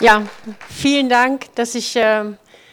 Ja, 0.00 0.22
vielen 0.68 1.08
Dank, 1.08 1.52
dass 1.56 1.74
ich 1.74 1.96
äh, 1.96 2.22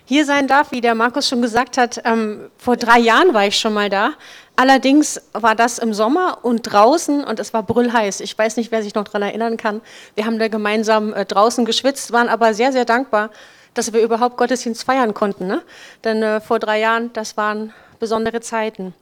hier 0.06 0.26
sein 0.26 0.48
darf. 0.48 0.72
Wie 0.72 0.80
der 0.80 0.94
Markus 0.94 1.28
schon 1.28 1.42
gesagt 1.42 1.76
hat, 1.76 2.00
ähm, 2.06 2.52
vor 2.56 2.78
drei 2.78 3.00
Jahren 3.00 3.34
war 3.34 3.48
ich 3.48 3.58
schon 3.58 3.74
mal 3.74 3.90
da. 3.90 4.12
Allerdings 4.56 5.20
war 5.34 5.56
das 5.56 5.80
im 5.80 5.92
Sommer 5.92 6.38
und 6.44 6.62
draußen 6.62 7.24
und 7.24 7.40
es 7.40 7.52
war 7.52 7.64
brüllheiß. 7.64 8.20
Ich 8.20 8.38
weiß 8.38 8.58
nicht, 8.58 8.72
wer 8.72 8.84
sich 8.84 8.94
noch 8.94 9.06
daran 9.06 9.24
erinnern 9.24 9.58
kann. 9.58 9.82
Wir 10.14 10.28
haben 10.28 10.38
da 10.38 10.50
gemeinsam 10.50 11.14
äh, 11.14 11.26
draußen 11.26 11.66
geschwitzt, 11.66 12.12
waren 12.12 12.30
aber 12.30 12.54
sehr, 12.54 12.72
sehr 12.72 12.86
dankbar, 12.86 13.32
dass 13.74 13.92
wir 13.92 14.04
überhaupt 14.04 14.38
Gottesdienst 14.38 14.84
feiern 14.84 15.16
konnten. 15.16 15.48
Ne? 15.48 15.64
Denn 16.04 16.22
äh, 16.22 16.42
vor 16.42 16.60
drei 16.60 16.80
Jahren, 16.80 17.12
das 17.14 17.38
waren 17.38 17.74
besondere 18.00 18.40
Zeiten. 18.42 18.94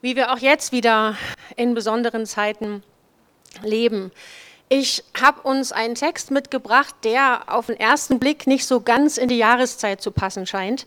Wie 0.00 0.16
wir 0.16 0.32
auch 0.32 0.38
jetzt 0.38 0.72
wieder 0.72 1.14
in 1.54 1.74
besonderen 1.74 2.26
Zeiten 2.26 2.82
leben. 3.62 4.10
Ich 4.72 5.02
habe 5.20 5.40
uns 5.40 5.72
einen 5.72 5.96
Text 5.96 6.30
mitgebracht, 6.30 6.94
der 7.02 7.42
auf 7.48 7.66
den 7.66 7.80
ersten 7.80 8.20
Blick 8.20 8.46
nicht 8.46 8.64
so 8.64 8.80
ganz 8.80 9.18
in 9.18 9.28
die 9.28 9.36
Jahreszeit 9.36 10.00
zu 10.00 10.12
passen 10.12 10.46
scheint, 10.46 10.86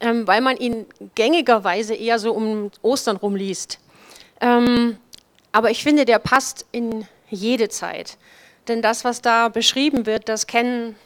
ähm, 0.00 0.26
weil 0.26 0.40
man 0.40 0.56
ihn 0.56 0.84
gängigerweise 1.14 1.94
eher 1.94 2.18
so 2.18 2.32
um 2.32 2.72
Ostern 2.82 3.16
rumliest. 3.16 3.78
Ähm, 4.40 4.98
aber 5.52 5.70
ich 5.70 5.84
finde, 5.84 6.06
der 6.06 6.18
passt 6.18 6.66
in 6.72 7.06
jede 7.28 7.68
Zeit. 7.68 8.18
Denn 8.66 8.82
das, 8.82 9.04
was 9.04 9.22
da 9.22 9.48
beschrieben 9.48 10.06
wird, 10.06 10.28
das 10.28 10.48
kennen 10.48 10.96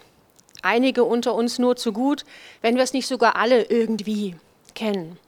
einige 0.63 1.05
unter 1.05 1.35
uns 1.35 1.59
nur 1.59 1.77
zu 1.77 1.93
gut, 1.93 2.25
wenn 2.63 2.77
wir 2.77 2.85
es 2.85 2.95
nicht 2.95 3.07
sogar 3.07 3.37
alle 3.37 3.65
irgendwie 3.65 4.35
kennen. 4.75 5.19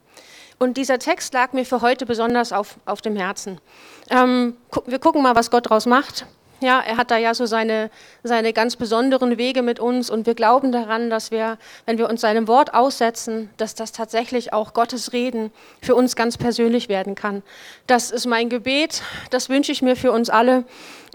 Und 0.59 0.79
dieser 0.79 0.99
Text 0.99 1.35
lag 1.35 1.53
mir 1.53 1.67
für 1.67 1.83
heute 1.83 2.07
besonders 2.07 2.55
auf, 2.55 2.77
auf 2.87 3.03
dem 3.03 3.17
Herzen. 3.17 3.61
Ähm, 4.09 4.57
wir 4.87 4.99
gucken 4.99 5.21
mal, 5.23 5.37
was 5.37 5.51
Gott 5.51 5.67
daraus 5.67 5.85
macht. 5.85 6.25
Ja, 6.61 6.81
er 6.81 6.97
hat 6.97 7.11
da 7.11 7.19
ja 7.19 7.35
so 7.35 7.45
seine, 7.45 7.91
seine 8.23 8.55
ganz 8.55 8.77
besonderen 8.77 9.37
Wege 9.37 9.61
mit 9.61 9.79
uns 9.79 10.09
und 10.09 10.27
wir 10.27 10.35
glauben 10.35 10.73
daran, 10.73 11.11
dass 11.11 11.31
wir, 11.31 11.59
wenn 11.85 11.99
wir 11.99 12.09
uns 12.09 12.23
seinem 12.23 12.49
Wort 12.49 12.73
aussetzen, 12.73 13.51
dass 13.59 13.75
das 13.75 13.93
tatsächlich 13.93 14.55
auch 14.55 14.73
Gottes 14.73 15.13
Reden 15.13 15.53
für 15.83 15.95
uns 15.95 16.17
ganz 16.17 16.39
persönlich 16.39 16.89
werden 16.89 17.15
kann. 17.15 17.43
Das 17.87 18.11
ist 18.11 18.27
mein 18.27 18.49
Gebet, 18.49 19.03
das 19.31 19.51
wünsche 19.51 19.71
ich 19.71 19.83
mir 19.83 19.97
für 19.97 20.13
uns 20.13 20.31
alle. 20.31 20.65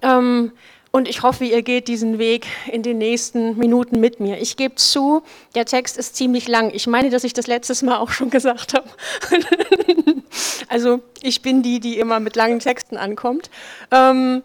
Ähm, 0.04 0.52
und 0.92 1.08
ich 1.08 1.24
hoffe, 1.24 1.46
ihr 1.46 1.62
geht 1.62 1.88
diesen 1.88 2.20
Weg 2.20 2.48
in 2.70 2.84
den 2.84 2.98
nächsten 2.98 3.58
Minuten 3.58 4.00
mit 4.02 4.20
mir. 4.20 4.40
Ich 4.40 4.58
gebe 4.58 4.76
zu, 4.76 5.24
der 5.56 5.66
Text 5.66 5.98
ist 5.98 6.18
ziemlich 6.18 6.50
lang. 6.50 6.72
Ich 6.74 6.86
meine, 6.86 7.10
dass 7.10 7.24
ich 7.24 7.32
das 7.32 7.48
letztes 7.48 7.82
Mal 7.82 7.98
auch 7.98 8.12
schon 8.12 8.30
gesagt 8.30 8.74
habe. 8.74 8.90
also 10.68 11.00
ich 11.22 11.42
bin 11.42 11.64
die, 11.64 11.80
die 11.80 11.98
immer 11.98 12.20
mit 12.20 12.36
langen 12.36 12.60
Texten 12.60 12.98
ankommt. 12.98 13.50
Ähm, 13.90 14.44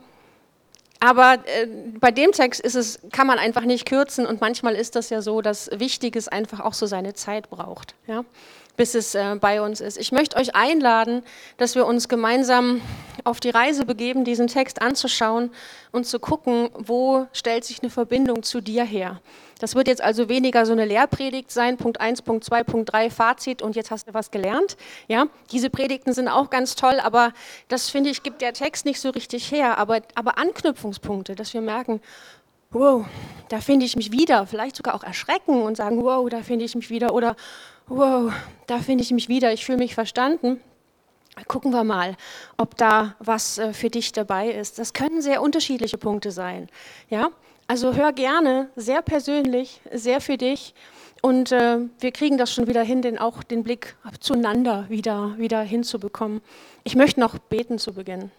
aber 1.06 1.34
äh, 1.34 1.68
bei 2.00 2.10
dem 2.10 2.32
Text 2.32 2.60
ist 2.60 2.74
es, 2.74 2.98
kann 3.12 3.28
man 3.28 3.38
einfach 3.38 3.62
nicht 3.62 3.86
kürzen 3.86 4.26
und 4.26 4.40
manchmal 4.40 4.74
ist 4.74 4.96
das 4.96 5.08
ja 5.08 5.22
so, 5.22 5.40
dass 5.40 5.70
Wichtiges 5.72 6.26
einfach 6.26 6.58
auch 6.58 6.74
so 6.74 6.86
seine 6.86 7.14
Zeit 7.14 7.48
braucht, 7.48 7.94
ja, 8.08 8.24
bis 8.76 8.96
es 8.96 9.14
äh, 9.14 9.36
bei 9.40 9.62
uns 9.62 9.80
ist. 9.80 9.98
Ich 9.98 10.10
möchte 10.10 10.36
euch 10.36 10.56
einladen, 10.56 11.22
dass 11.58 11.76
wir 11.76 11.86
uns 11.86 12.08
gemeinsam 12.08 12.80
auf 13.22 13.38
die 13.38 13.50
Reise 13.50 13.86
begeben, 13.86 14.24
diesen 14.24 14.48
Text 14.48 14.82
anzuschauen 14.82 15.52
und 15.92 16.06
zu 16.06 16.18
gucken, 16.18 16.70
wo 16.74 17.28
stellt 17.32 17.64
sich 17.64 17.84
eine 17.84 17.90
Verbindung 17.90 18.42
zu 18.42 18.60
dir 18.60 18.82
her. 18.82 19.20
Das 19.58 19.74
wird 19.74 19.88
jetzt 19.88 20.02
also 20.02 20.28
weniger 20.28 20.66
so 20.66 20.72
eine 20.72 20.84
Lehrpredigt 20.84 21.50
sein, 21.50 21.78
Punkt 21.78 22.00
1, 22.00 22.22
Punkt 22.22 22.44
2, 22.44 22.64
Punkt 22.64 22.92
3, 22.92 23.08
Fazit 23.10 23.62
und 23.62 23.74
jetzt 23.74 23.90
hast 23.90 24.08
du 24.08 24.14
was 24.14 24.30
gelernt. 24.30 24.76
Ja, 25.08 25.28
diese 25.50 25.70
Predigten 25.70 26.12
sind 26.12 26.28
auch 26.28 26.50
ganz 26.50 26.74
toll, 26.74 27.00
aber 27.00 27.32
das 27.68 27.88
finde 27.88 28.10
ich, 28.10 28.22
gibt 28.22 28.42
der 28.42 28.52
Text 28.52 28.84
nicht 28.84 29.00
so 29.00 29.10
richtig 29.10 29.50
her. 29.50 29.78
Aber, 29.78 30.00
aber 30.14 30.38
Anknüpfungspunkte, 30.38 31.34
dass 31.34 31.54
wir 31.54 31.62
merken, 31.62 32.00
wow, 32.70 33.06
da 33.48 33.60
finde 33.60 33.86
ich 33.86 33.96
mich 33.96 34.12
wieder, 34.12 34.46
vielleicht 34.46 34.76
sogar 34.76 34.94
auch 34.94 35.04
erschrecken 35.04 35.62
und 35.62 35.76
sagen, 35.76 36.02
wow, 36.02 36.28
da 36.28 36.42
finde 36.42 36.64
ich 36.66 36.74
mich 36.74 36.90
wieder 36.90 37.14
oder 37.14 37.34
wow, 37.86 38.32
da 38.66 38.78
finde 38.78 39.04
ich 39.04 39.10
mich 39.10 39.28
wieder, 39.28 39.52
ich 39.52 39.64
fühle 39.64 39.78
mich 39.78 39.94
verstanden. 39.94 40.60
Gucken 41.48 41.70
wir 41.72 41.84
mal, 41.84 42.16
ob 42.56 42.76
da 42.76 43.14
was 43.18 43.58
äh, 43.58 43.74
für 43.74 43.90
dich 43.90 44.12
dabei 44.12 44.50
ist. 44.50 44.78
Das 44.78 44.94
können 44.94 45.20
sehr 45.20 45.42
unterschiedliche 45.42 45.98
Punkte 45.98 46.30
sein. 46.30 46.68
Ja, 47.10 47.28
also 47.66 47.94
hör 47.94 48.12
gerne, 48.12 48.70
sehr 48.76 49.02
persönlich, 49.02 49.80
sehr 49.92 50.20
für 50.20 50.36
dich. 50.36 50.74
Und 51.22 51.50
äh, 51.50 51.78
wir 51.98 52.12
kriegen 52.12 52.38
das 52.38 52.52
schon 52.52 52.68
wieder 52.68 52.82
hin, 52.82 53.02
den, 53.02 53.18
auch 53.18 53.42
den 53.42 53.64
Blick 53.64 53.96
zueinander 54.20 54.86
wieder, 54.88 55.34
wieder 55.38 55.62
hinzubekommen. 55.62 56.40
Ich 56.84 56.94
möchte 56.94 57.20
noch 57.20 57.38
beten 57.38 57.78
zu 57.78 57.94
Beginn. 57.94 58.30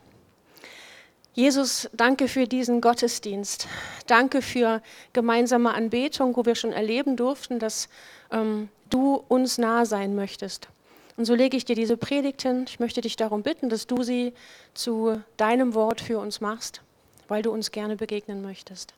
Jesus, 1.33 1.89
danke 1.93 2.27
für 2.27 2.47
diesen 2.47 2.81
Gottesdienst. 2.81 3.67
Danke 4.07 4.41
für 4.41 4.81
gemeinsame 5.13 5.73
Anbetung, 5.73 6.35
wo 6.35 6.45
wir 6.45 6.55
schon 6.55 6.71
erleben 6.71 7.15
durften, 7.15 7.59
dass 7.59 7.89
ähm, 8.31 8.69
du 8.89 9.23
uns 9.27 9.57
nah 9.57 9.85
sein 9.85 10.15
möchtest. 10.15 10.67
Und 11.15 11.25
so 11.25 11.35
lege 11.35 11.57
ich 11.57 11.65
dir 11.65 11.75
diese 11.75 11.97
Predigt 11.97 12.43
hin. 12.43 12.65
Ich 12.67 12.79
möchte 12.79 13.01
dich 13.01 13.17
darum 13.17 13.43
bitten, 13.43 13.69
dass 13.69 13.85
du 13.85 14.01
sie 14.03 14.33
zu 14.73 15.21
deinem 15.35 15.73
Wort 15.73 15.99
für 16.01 16.19
uns 16.19 16.41
machst, 16.41 16.81
weil 17.27 17.41
du 17.41 17.51
uns 17.51 17.71
gerne 17.71 17.97
begegnen 17.97 18.41
möchtest. 18.41 18.93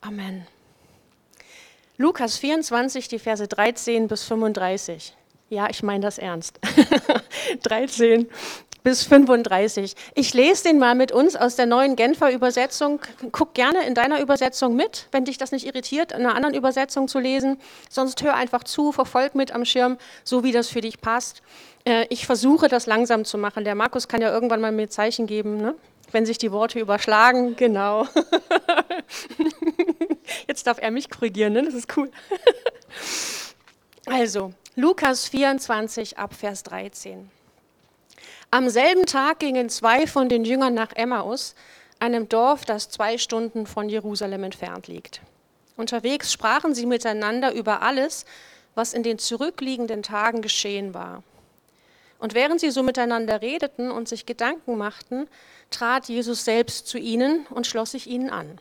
Amen. 0.00 0.46
Lukas 1.96 2.36
24, 2.38 3.08
die 3.08 3.18
Verse 3.18 3.46
13 3.46 4.06
bis 4.06 4.24
35. 4.24 5.14
Ja, 5.50 5.68
ich 5.68 5.82
meine 5.82 6.00
das 6.00 6.18
ernst. 6.18 6.60
13 7.64 8.28
bis 8.84 9.02
35. 9.04 9.94
Ich 10.14 10.32
lese 10.34 10.64
den 10.64 10.78
mal 10.78 10.94
mit 10.94 11.10
uns 11.10 11.34
aus 11.36 11.56
der 11.56 11.66
neuen 11.66 11.96
Genfer 11.96 12.30
Übersetzung. 12.30 13.00
Guck 13.32 13.54
gerne 13.54 13.84
in 13.86 13.94
deiner 13.94 14.20
Übersetzung 14.20 14.76
mit, 14.76 15.08
wenn 15.10 15.24
dich 15.24 15.38
das 15.38 15.52
nicht 15.52 15.66
irritiert, 15.66 16.12
in 16.12 16.20
einer 16.20 16.34
anderen 16.34 16.54
Übersetzung 16.54 17.08
zu 17.08 17.18
lesen. 17.18 17.58
Sonst 17.90 18.22
hör 18.22 18.34
einfach 18.34 18.64
zu, 18.64 18.92
verfolg 18.92 19.34
mit 19.34 19.52
am 19.52 19.64
Schirm, 19.64 19.98
so 20.24 20.44
wie 20.44 20.52
das 20.52 20.68
für 20.68 20.80
dich 20.80 21.00
passt. 21.00 21.42
Äh, 21.84 22.06
ich 22.10 22.26
versuche 22.26 22.68
das 22.68 22.86
langsam 22.86 23.24
zu 23.24 23.38
machen. 23.38 23.64
Der 23.64 23.74
Markus 23.74 24.06
kann 24.08 24.22
ja 24.22 24.30
irgendwann 24.30 24.60
mal 24.60 24.72
mir 24.72 24.88
Zeichen 24.88 25.26
geben, 25.26 25.56
ne? 25.56 25.74
Wenn 26.12 26.26
sich 26.26 26.38
die 26.38 26.52
Worte 26.52 26.80
überschlagen. 26.80 27.56
Genau. 27.56 28.06
Jetzt 30.48 30.66
darf 30.66 30.78
er 30.80 30.90
mich 30.90 31.10
korrigieren, 31.10 31.52
ne? 31.52 31.62
das 31.62 31.74
ist 31.74 31.96
cool. 31.96 32.10
Also, 34.06 34.52
Lukas 34.74 35.28
24 35.28 36.18
ab 36.18 36.34
Vers 36.34 36.62
13. 36.62 37.30
Am 38.50 38.70
selben 38.70 39.04
Tag 39.04 39.40
gingen 39.40 39.68
zwei 39.68 40.06
von 40.06 40.28
den 40.28 40.44
Jüngern 40.44 40.72
nach 40.72 40.92
Emmaus, 40.94 41.54
einem 41.98 42.28
Dorf, 42.28 42.64
das 42.64 42.88
zwei 42.88 43.18
Stunden 43.18 43.66
von 43.66 43.88
Jerusalem 43.88 44.44
entfernt 44.44 44.86
liegt. 44.86 45.20
Unterwegs 45.76 46.32
sprachen 46.32 46.74
sie 46.74 46.86
miteinander 46.86 47.52
über 47.52 47.82
alles, 47.82 48.24
was 48.74 48.94
in 48.94 49.02
den 49.02 49.18
zurückliegenden 49.18 50.02
Tagen 50.02 50.40
geschehen 50.40 50.94
war. 50.94 51.22
Und 52.18 52.34
während 52.34 52.60
sie 52.60 52.70
so 52.70 52.82
miteinander 52.82 53.42
redeten 53.42 53.90
und 53.90 54.08
sich 54.08 54.26
Gedanken 54.26 54.76
machten, 54.76 55.28
trat 55.70 56.08
Jesus 56.08 56.44
selbst 56.44 56.86
zu 56.86 56.98
ihnen 56.98 57.46
und 57.50 57.66
schloss 57.66 57.92
sich 57.92 58.08
ihnen 58.08 58.30
an. 58.30 58.60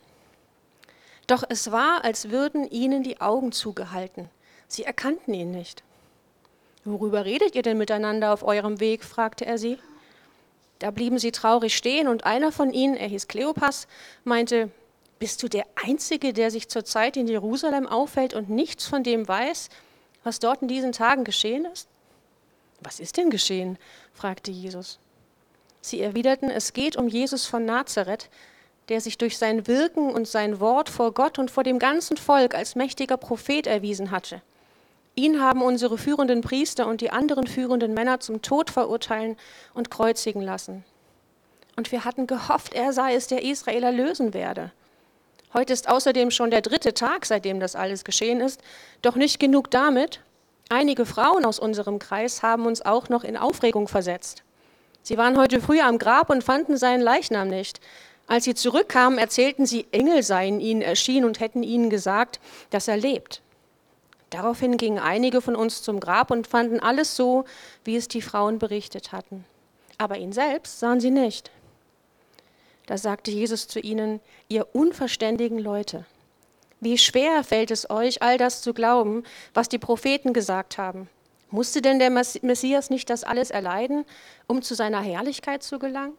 Doch 1.26 1.44
es 1.50 1.72
war, 1.72 2.04
als 2.04 2.30
würden 2.30 2.70
ihnen 2.70 3.04
die 3.04 3.20
Augen 3.20 3.52
zugehalten. 3.52 4.30
Sie 4.68 4.84
erkannten 4.84 5.34
ihn 5.34 5.52
nicht. 5.52 5.84
Worüber 6.86 7.26
redet 7.26 7.56
ihr 7.56 7.64
denn 7.64 7.78
miteinander 7.78 8.32
auf 8.32 8.44
eurem 8.44 8.80
Weg? 8.80 9.04
fragte 9.04 9.46
er 9.46 9.58
sie. 9.58 9.78
Da 10.80 10.92
blieben 10.92 11.18
sie 11.18 11.32
traurig 11.32 11.76
stehen 11.76 12.08
und 12.08 12.24
einer 12.24 12.52
von 12.52 12.72
ihnen, 12.72 12.96
er 12.96 13.08
hieß 13.08 13.28
Kleopas, 13.28 13.88
meinte, 14.24 14.70
bist 15.20 15.42
du 15.42 15.50
der 15.50 15.66
Einzige, 15.84 16.32
der 16.32 16.52
sich 16.52 16.70
zurzeit 16.70 17.18
in 17.18 17.28
Jerusalem 17.28 17.88
aufhält 17.88 18.34
und 18.34 18.50
nichts 18.50 18.86
von 18.86 19.04
dem 19.04 19.28
weiß, 19.28 19.70
was 20.24 20.40
dort 20.40 20.62
in 20.62 20.68
diesen 20.68 20.92
Tagen 20.92 21.24
geschehen 21.24 21.66
ist? 21.66 21.90
Was 22.82 23.00
ist 23.00 23.18
denn 23.18 23.30
geschehen? 23.30 23.78
fragte 24.14 24.52
Jesus. 24.52 25.00
Sie 25.82 26.02
erwiderten, 26.02 26.50
es 26.50 26.74
geht 26.74 26.96
um 26.96 27.08
Jesus 27.08 27.46
von 27.46 27.66
Nazareth, 27.66 28.30
der 28.90 29.02
sich 29.02 29.18
durch 29.18 29.38
sein 29.38 29.68
Wirken 29.68 30.12
und 30.12 30.28
sein 30.28 30.60
Wort 30.60 30.90
vor 30.90 31.14
Gott 31.14 31.40
und 31.40 31.52
vor 31.52 31.64
dem 31.64 31.80
ganzen 31.80 32.18
Volk 32.18 32.56
als 32.56 32.76
mächtiger 32.76 33.18
Prophet 33.18 33.68
erwiesen 33.68 34.12
hatte. 34.12 34.42
Ihn 35.16 35.42
haben 35.42 35.62
unsere 35.62 35.98
führenden 35.98 36.42
Priester 36.42 36.88
und 36.88 37.02
die 37.02 37.10
anderen 37.10 37.48
führenden 37.48 37.94
Männer 37.94 38.20
zum 38.20 38.42
Tod 38.42 38.70
verurteilen 38.70 39.36
und 39.74 39.90
kreuzigen 39.90 40.42
lassen. 40.42 40.86
Und 41.76 41.92
wir 41.92 42.06
hatten 42.06 42.28
gehofft, 42.28 42.74
er 42.74 42.94
sei 42.94 43.16
es, 43.16 43.28
der 43.28 43.44
Israel 43.44 43.84
erlösen 43.84 44.34
werde. 44.34 44.72
Heute 45.54 45.74
ist 45.74 45.90
außerdem 45.90 46.30
schon 46.32 46.52
der 46.52 46.62
dritte 46.62 46.94
Tag, 46.94 47.26
seitdem 47.26 47.60
das 47.60 47.76
alles 47.76 48.04
geschehen 48.04 48.42
ist. 48.42 48.62
Doch 49.02 49.16
nicht 49.16 49.40
genug 49.40 49.72
damit. 49.72 50.22
Einige 50.70 51.06
Frauen 51.06 51.46
aus 51.46 51.60
unserem 51.60 51.98
Kreis 51.98 52.44
haben 52.44 52.66
uns 52.66 52.82
auch 52.82 53.08
noch 53.08 53.24
in 53.24 53.38
Aufregung 53.38 53.88
versetzt. 53.88 54.44
Sie 55.02 55.18
waren 55.18 55.38
heute 55.38 55.62
früh 55.62 55.80
am 55.80 55.98
Grab 55.98 56.30
und 56.30 56.44
fanden 56.44 56.76
seinen 56.76 57.02
Leichnam 57.02 57.48
nicht. 57.48 57.80
Als 58.28 58.44
sie 58.44 58.54
zurückkamen, 58.54 59.18
erzählten 59.18 59.66
sie, 59.66 59.88
Engel 59.92 60.24
seien 60.24 60.60
ihnen 60.60 60.82
erschienen 60.82 61.26
und 61.26 61.40
hätten 61.40 61.64
ihnen 61.64 61.90
gesagt, 61.90 62.42
dass 62.70 62.90
er 62.90 62.98
lebt. 62.98 63.42
Daraufhin 64.30 64.76
gingen 64.76 65.00
einige 65.00 65.40
von 65.40 65.56
uns 65.56 65.82
zum 65.82 66.02
Grab 66.02 66.32
und 66.32 66.48
fanden 66.48 66.82
alles 66.82 67.16
so, 67.16 67.46
wie 67.86 67.96
es 67.96 68.10
die 68.10 68.22
Frauen 68.22 68.60
berichtet 68.60 69.14
hatten. 69.14 69.46
Aber 69.98 70.18
ihn 70.18 70.34
selbst 70.34 70.80
sahen 70.80 71.00
sie 71.00 71.12
nicht. 71.12 71.50
Da 72.88 72.98
sagte 72.98 73.32
Jesus 73.32 73.70
zu 73.70 73.80
ihnen, 73.80 74.20
ihr 74.50 74.68
unverständigen 74.74 75.60
Leute, 75.60 76.06
Wie 76.80 76.98
schwer 76.98 77.44
fällt 77.44 77.72
es 77.72 77.90
euch, 77.90 78.22
all 78.22 78.38
das 78.38 78.62
zu 78.62 78.74
glauben, 78.74 79.24
was 79.54 79.68
die 79.68 79.80
Propheten 79.80 80.34
gesagt 80.34 80.78
haben? 80.78 81.10
Musste 81.50 81.82
denn 81.82 81.98
der 81.98 82.10
Messias 82.10 82.90
nicht 82.90 83.10
das 83.10 83.24
alles 83.24 83.52
erleiden, 83.52 84.06
um 84.48 84.62
zu 84.62 84.76
seiner 84.76 85.02
Herrlichkeit 85.02 85.64
zu 85.64 85.80
gelangen? 85.80 86.18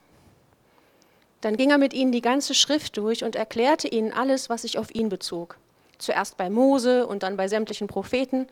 Dann 1.43 1.57
ging 1.57 1.71
er 1.71 1.79
mit 1.79 1.95
ihnen 1.95 2.11
die 2.11 2.23
ganze 2.23 2.55
Schrift 2.55 2.97
durch 2.97 3.23
und 3.23 3.37
erklärte 3.37 3.87
ihnen 3.87 4.13
alles, 4.13 4.49
was 4.49 4.63
sich 4.63 4.79
auf 4.79 4.93
ihn 4.93 5.09
bezog. 5.09 5.59
Zuerst 5.99 6.37
bei 6.37 6.51
Mose 6.51 7.07
und 7.07 7.23
dann 7.23 7.37
bei 7.37 7.47
sämtlichen 7.47 7.87
Propheten. 7.87 8.49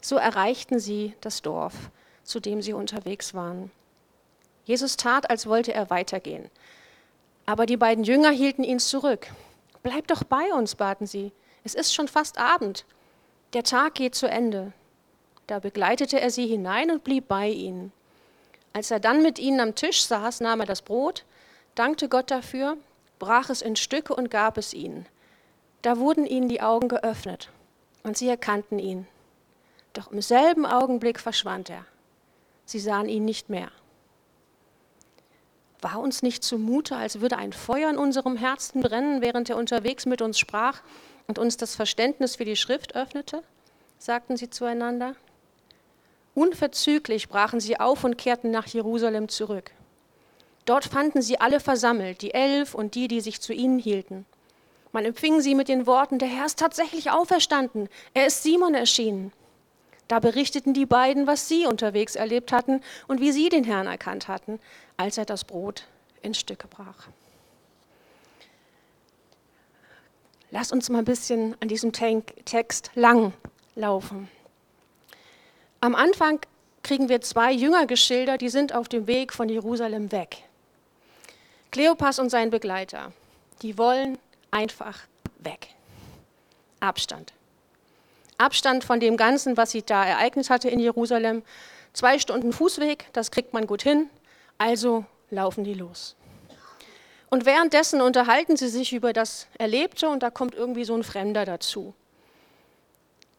So 0.00 0.16
erreichten 0.16 0.78
sie 0.78 1.14
das 1.20 1.42
Dorf, 1.42 1.74
zu 2.22 2.40
dem 2.40 2.62
sie 2.62 2.72
unterwegs 2.72 3.34
waren. 3.34 3.70
Jesus 4.64 4.96
tat, 4.96 5.28
als 5.28 5.46
wollte 5.46 5.74
er 5.74 5.90
weitergehen. 5.90 6.50
Aber 7.44 7.66
die 7.66 7.76
beiden 7.76 8.04
Jünger 8.04 8.30
hielten 8.30 8.64
ihn 8.64 8.78
zurück. 8.78 9.26
Bleib 9.84 10.08
doch 10.08 10.24
bei 10.24 10.52
uns, 10.54 10.74
baten 10.74 11.06
sie. 11.06 11.30
Es 11.62 11.74
ist 11.74 11.94
schon 11.94 12.08
fast 12.08 12.38
Abend. 12.38 12.86
Der 13.52 13.62
Tag 13.62 13.94
geht 13.94 14.14
zu 14.14 14.26
Ende. 14.26 14.72
Da 15.46 15.58
begleitete 15.58 16.18
er 16.18 16.30
sie 16.30 16.46
hinein 16.46 16.90
und 16.90 17.04
blieb 17.04 17.28
bei 17.28 17.50
ihnen. 17.50 17.92
Als 18.72 18.90
er 18.90 18.98
dann 18.98 19.22
mit 19.22 19.38
ihnen 19.38 19.60
am 19.60 19.74
Tisch 19.74 20.02
saß, 20.06 20.40
nahm 20.40 20.60
er 20.60 20.66
das 20.66 20.80
Brot, 20.80 21.26
dankte 21.74 22.08
Gott 22.08 22.30
dafür, 22.30 22.78
brach 23.18 23.50
es 23.50 23.60
in 23.60 23.76
Stücke 23.76 24.14
und 24.14 24.30
gab 24.30 24.56
es 24.56 24.72
ihnen. 24.72 25.06
Da 25.82 25.98
wurden 25.98 26.24
ihnen 26.24 26.48
die 26.48 26.62
Augen 26.62 26.88
geöffnet 26.88 27.50
und 28.04 28.16
sie 28.16 28.28
erkannten 28.28 28.78
ihn. 28.78 29.06
Doch 29.92 30.10
im 30.10 30.22
selben 30.22 30.64
Augenblick 30.64 31.20
verschwand 31.20 31.68
er. 31.68 31.84
Sie 32.64 32.80
sahen 32.80 33.10
ihn 33.10 33.26
nicht 33.26 33.50
mehr. 33.50 33.70
War 35.84 36.00
uns 36.00 36.22
nicht 36.22 36.42
zumute, 36.42 36.96
als 36.96 37.20
würde 37.20 37.36
ein 37.36 37.52
Feuer 37.52 37.90
in 37.90 37.98
unserem 37.98 38.38
Herzen 38.38 38.80
brennen, 38.80 39.20
während 39.20 39.50
er 39.50 39.58
unterwegs 39.58 40.06
mit 40.06 40.22
uns 40.22 40.38
sprach 40.38 40.80
und 41.26 41.38
uns 41.38 41.58
das 41.58 41.76
Verständnis 41.76 42.36
für 42.36 42.46
die 42.46 42.56
Schrift 42.56 42.96
öffnete? 42.96 43.42
sagten 43.98 44.38
sie 44.38 44.48
zueinander. 44.48 45.14
Unverzüglich 46.34 47.28
brachen 47.28 47.60
sie 47.60 47.78
auf 47.78 48.02
und 48.02 48.16
kehrten 48.16 48.50
nach 48.50 48.66
Jerusalem 48.66 49.28
zurück. 49.28 49.72
Dort 50.64 50.86
fanden 50.86 51.20
sie 51.20 51.38
alle 51.38 51.60
versammelt, 51.60 52.22
die 52.22 52.32
Elf 52.32 52.74
und 52.74 52.94
die, 52.94 53.06
die 53.06 53.20
sich 53.20 53.42
zu 53.42 53.52
ihnen 53.52 53.78
hielten. 53.78 54.24
Man 54.92 55.04
empfing 55.04 55.42
sie 55.42 55.54
mit 55.54 55.68
den 55.68 55.86
Worten, 55.86 56.18
der 56.18 56.28
Herr 56.28 56.46
ist 56.46 56.58
tatsächlich 56.58 57.10
auferstanden, 57.10 57.90
er 58.14 58.24
ist 58.24 58.42
Simon 58.42 58.72
erschienen. 58.72 59.32
Da 60.08 60.18
berichteten 60.18 60.74
die 60.74 60.86
beiden, 60.86 61.26
was 61.26 61.48
sie 61.48 61.66
unterwegs 61.66 62.14
erlebt 62.14 62.52
hatten 62.52 62.82
und 63.06 63.20
wie 63.20 63.32
sie 63.32 63.48
den 63.48 63.64
Herrn 63.64 63.86
erkannt 63.86 64.28
hatten, 64.28 64.60
als 64.96 65.18
er 65.18 65.24
das 65.24 65.44
Brot 65.44 65.84
in 66.22 66.34
Stücke 66.34 66.68
brach. 66.68 67.08
Lass 70.50 70.72
uns 70.72 70.88
mal 70.88 71.00
ein 71.00 71.04
bisschen 71.04 71.56
an 71.60 71.68
diesem 71.68 71.92
Text 71.92 72.90
lang 72.94 73.32
laufen. 73.74 74.28
Am 75.80 75.94
Anfang 75.94 76.40
kriegen 76.82 77.08
wir 77.08 77.20
zwei 77.20 77.52
Jünger 77.52 77.86
geschildert, 77.86 78.40
die 78.40 78.48
sind 78.48 78.72
auf 78.72 78.88
dem 78.88 79.06
Weg 79.06 79.32
von 79.32 79.48
Jerusalem 79.48 80.12
weg. 80.12 80.44
Kleopas 81.72 82.20
und 82.20 82.30
sein 82.30 82.50
Begleiter, 82.50 83.12
die 83.62 83.76
wollen 83.78 84.16
einfach 84.50 85.00
weg. 85.40 85.68
Abstand. 86.78 87.32
Abstand 88.38 88.84
von 88.84 89.00
dem 89.00 89.16
Ganzen, 89.16 89.56
was 89.56 89.72
sich 89.72 89.84
da 89.84 90.04
ereignet 90.04 90.50
hatte 90.50 90.68
in 90.68 90.78
Jerusalem. 90.78 91.42
Zwei 91.92 92.18
Stunden 92.18 92.52
Fußweg, 92.52 93.06
das 93.12 93.30
kriegt 93.30 93.52
man 93.54 93.66
gut 93.66 93.82
hin, 93.82 94.08
also 94.58 95.04
laufen 95.30 95.64
die 95.64 95.74
los. 95.74 96.16
Und 97.30 97.46
währenddessen 97.46 98.00
unterhalten 98.00 98.56
sie 98.56 98.68
sich 98.68 98.92
über 98.92 99.12
das 99.12 99.48
Erlebte 99.58 100.08
und 100.08 100.22
da 100.22 100.30
kommt 100.30 100.54
irgendwie 100.54 100.84
so 100.84 100.94
ein 100.94 101.02
Fremder 101.02 101.44
dazu. 101.44 101.94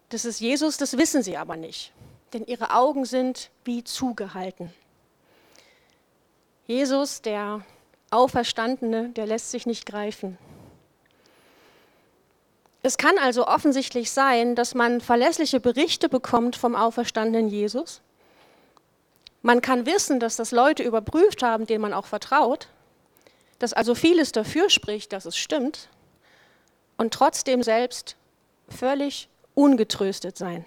Das 0.09 0.25
ist 0.25 0.39
Jesus, 0.39 0.77
das 0.77 0.97
wissen 0.97 1.23
sie 1.23 1.37
aber 1.37 1.55
nicht, 1.55 1.93
denn 2.33 2.45
ihre 2.45 2.73
Augen 2.75 3.05
sind 3.05 3.49
wie 3.63 3.83
zugehalten. 3.83 4.73
Jesus, 6.67 7.21
der 7.21 7.63
Auferstandene, 8.11 9.09
der 9.09 9.25
lässt 9.25 9.51
sich 9.51 9.65
nicht 9.65 9.85
greifen. 9.85 10.37
Es 12.81 12.97
kann 12.97 13.17
also 13.17 13.47
offensichtlich 13.47 14.11
sein, 14.11 14.55
dass 14.55 14.75
man 14.75 15.01
verlässliche 15.01 15.59
Berichte 15.59 16.07
bekommt 16.07 16.55
vom 16.55 16.75
auferstandenen 16.75 17.47
Jesus. 17.47 18.01
Man 19.45 19.61
kann 19.61 19.85
wissen, 19.85 20.19
dass 20.19 20.37
das 20.37 20.49
Leute 20.49 20.81
überprüft 20.81 21.43
haben, 21.43 21.67
denen 21.67 21.83
man 21.83 21.93
auch 21.93 22.07
vertraut, 22.07 22.67
dass 23.59 23.73
also 23.73 23.93
vieles 23.93 24.31
dafür 24.31 24.71
spricht, 24.71 25.13
dass 25.13 25.25
es 25.25 25.37
stimmt 25.37 25.87
und 26.97 27.13
trotzdem 27.13 27.61
selbst 27.61 28.15
völlig 28.67 29.29
ungetröstet 29.53 30.35
sein. 30.35 30.65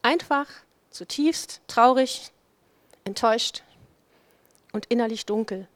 Einfach 0.00 0.46
zutiefst 0.90 1.60
traurig, 1.68 2.32
enttäuscht 3.04 3.62
und 4.72 4.86
innerlich 4.86 5.26
dunkel. 5.26 5.68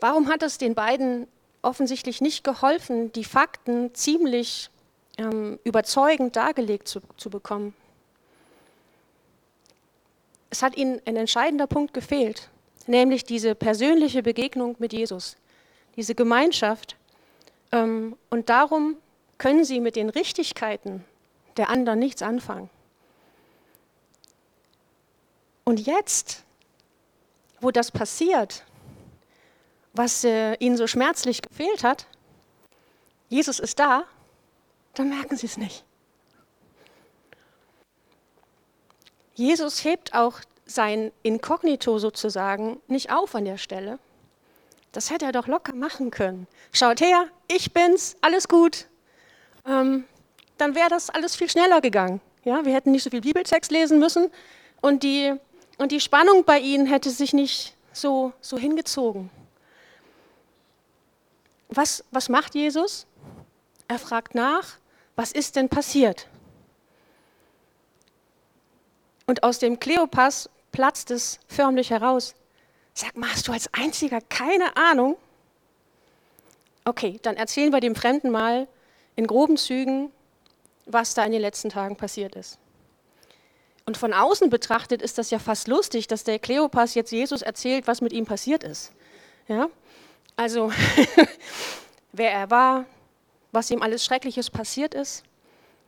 Warum 0.00 0.26
hat 0.26 0.42
es 0.42 0.58
den 0.58 0.74
beiden 0.74 1.28
offensichtlich 1.62 2.20
nicht 2.20 2.42
geholfen, 2.42 3.12
die 3.12 3.22
Fakten 3.22 3.94
ziemlich 3.94 4.68
ähm, 5.16 5.60
überzeugend 5.62 6.34
dargelegt 6.34 6.88
zu, 6.88 7.00
zu 7.16 7.30
bekommen. 7.30 7.72
Es 10.50 10.62
hat 10.62 10.76
ihnen 10.76 11.00
ein 11.04 11.16
entscheidender 11.16 11.66
Punkt 11.66 11.92
gefehlt, 11.92 12.48
nämlich 12.86 13.24
diese 13.24 13.54
persönliche 13.54 14.22
Begegnung 14.22 14.76
mit 14.78 14.92
Jesus, 14.92 15.36
diese 15.96 16.14
Gemeinschaft. 16.14 16.96
Ähm, 17.72 18.16
und 18.30 18.48
darum 18.48 18.96
können 19.36 19.64
sie 19.64 19.80
mit 19.80 19.96
den 19.96 20.08
Richtigkeiten 20.08 21.04
der 21.56 21.68
anderen 21.70 21.98
nichts 21.98 22.22
anfangen. 22.22 22.70
Und 25.64 25.86
jetzt, 25.86 26.44
wo 27.60 27.70
das 27.70 27.90
passiert, 27.90 28.64
was 29.92 30.24
äh, 30.24 30.54
ihnen 30.60 30.76
so 30.76 30.86
schmerzlich 30.86 31.42
gefehlt 31.42 31.84
hat, 31.84 32.06
Jesus 33.28 33.58
ist 33.58 33.78
da, 33.78 34.04
dann 34.94 35.10
merken 35.10 35.36
sie 35.36 35.46
es 35.46 35.58
nicht. 35.58 35.84
Jesus 39.38 39.84
hebt 39.84 40.14
auch 40.14 40.40
sein 40.66 41.12
Inkognito 41.22 42.00
sozusagen 42.00 42.80
nicht 42.88 43.12
auf 43.12 43.36
an 43.36 43.44
der 43.44 43.56
Stelle. 43.56 44.00
Das 44.90 45.10
hätte 45.10 45.26
er 45.26 45.32
doch 45.32 45.46
locker 45.46 45.76
machen 45.76 46.10
können. 46.10 46.48
Schaut 46.72 47.00
her, 47.00 47.28
ich 47.46 47.72
bin's, 47.72 48.16
alles 48.20 48.48
gut. 48.48 48.86
Ähm, 49.64 50.04
dann 50.56 50.74
wäre 50.74 50.88
das 50.88 51.08
alles 51.08 51.36
viel 51.36 51.48
schneller 51.48 51.80
gegangen. 51.80 52.20
Ja, 52.42 52.64
wir 52.64 52.74
hätten 52.74 52.90
nicht 52.90 53.04
so 53.04 53.10
viel 53.10 53.20
Bibeltext 53.20 53.70
lesen 53.70 54.00
müssen 54.00 54.28
und 54.80 55.04
die, 55.04 55.32
und 55.78 55.92
die 55.92 56.00
Spannung 56.00 56.42
bei 56.44 56.58
ihnen 56.58 56.86
hätte 56.86 57.10
sich 57.10 57.32
nicht 57.32 57.76
so, 57.92 58.32
so 58.40 58.58
hingezogen. 58.58 59.30
Was, 61.68 62.02
was 62.10 62.28
macht 62.28 62.56
Jesus? 62.56 63.06
Er 63.86 64.00
fragt 64.00 64.34
nach, 64.34 64.78
was 65.14 65.30
ist 65.30 65.54
denn 65.54 65.68
passiert? 65.68 66.26
Und 69.28 69.42
aus 69.42 69.58
dem 69.58 69.78
Kleopas 69.78 70.48
platzt 70.72 71.10
es 71.10 71.38
förmlich 71.48 71.90
heraus. 71.90 72.34
Sag 72.94 73.14
mal, 73.14 73.30
hast 73.30 73.46
du 73.46 73.52
als 73.52 73.68
einziger 73.74 74.22
keine 74.22 74.74
Ahnung? 74.74 75.18
Okay, 76.86 77.20
dann 77.22 77.36
erzählen 77.36 77.70
wir 77.70 77.80
dem 77.80 77.94
Fremden 77.94 78.30
mal 78.30 78.66
in 79.16 79.26
groben 79.26 79.58
Zügen, 79.58 80.10
was 80.86 81.12
da 81.12 81.24
in 81.24 81.32
den 81.32 81.42
letzten 81.42 81.68
Tagen 81.68 81.94
passiert 81.94 82.36
ist. 82.36 82.58
Und 83.84 83.98
von 83.98 84.14
außen 84.14 84.48
betrachtet 84.48 85.02
ist 85.02 85.18
das 85.18 85.30
ja 85.30 85.38
fast 85.38 85.68
lustig, 85.68 86.06
dass 86.06 86.24
der 86.24 86.38
Kleopas 86.38 86.94
jetzt 86.94 87.12
Jesus 87.12 87.42
erzählt, 87.42 87.86
was 87.86 88.00
mit 88.00 88.14
ihm 88.14 88.24
passiert 88.24 88.64
ist. 88.64 88.92
Ja? 89.46 89.68
Also, 90.36 90.72
wer 92.12 92.32
er 92.32 92.50
war, 92.50 92.86
was 93.52 93.70
ihm 93.70 93.82
alles 93.82 94.06
Schreckliches 94.06 94.48
passiert 94.48 94.94
ist 94.94 95.22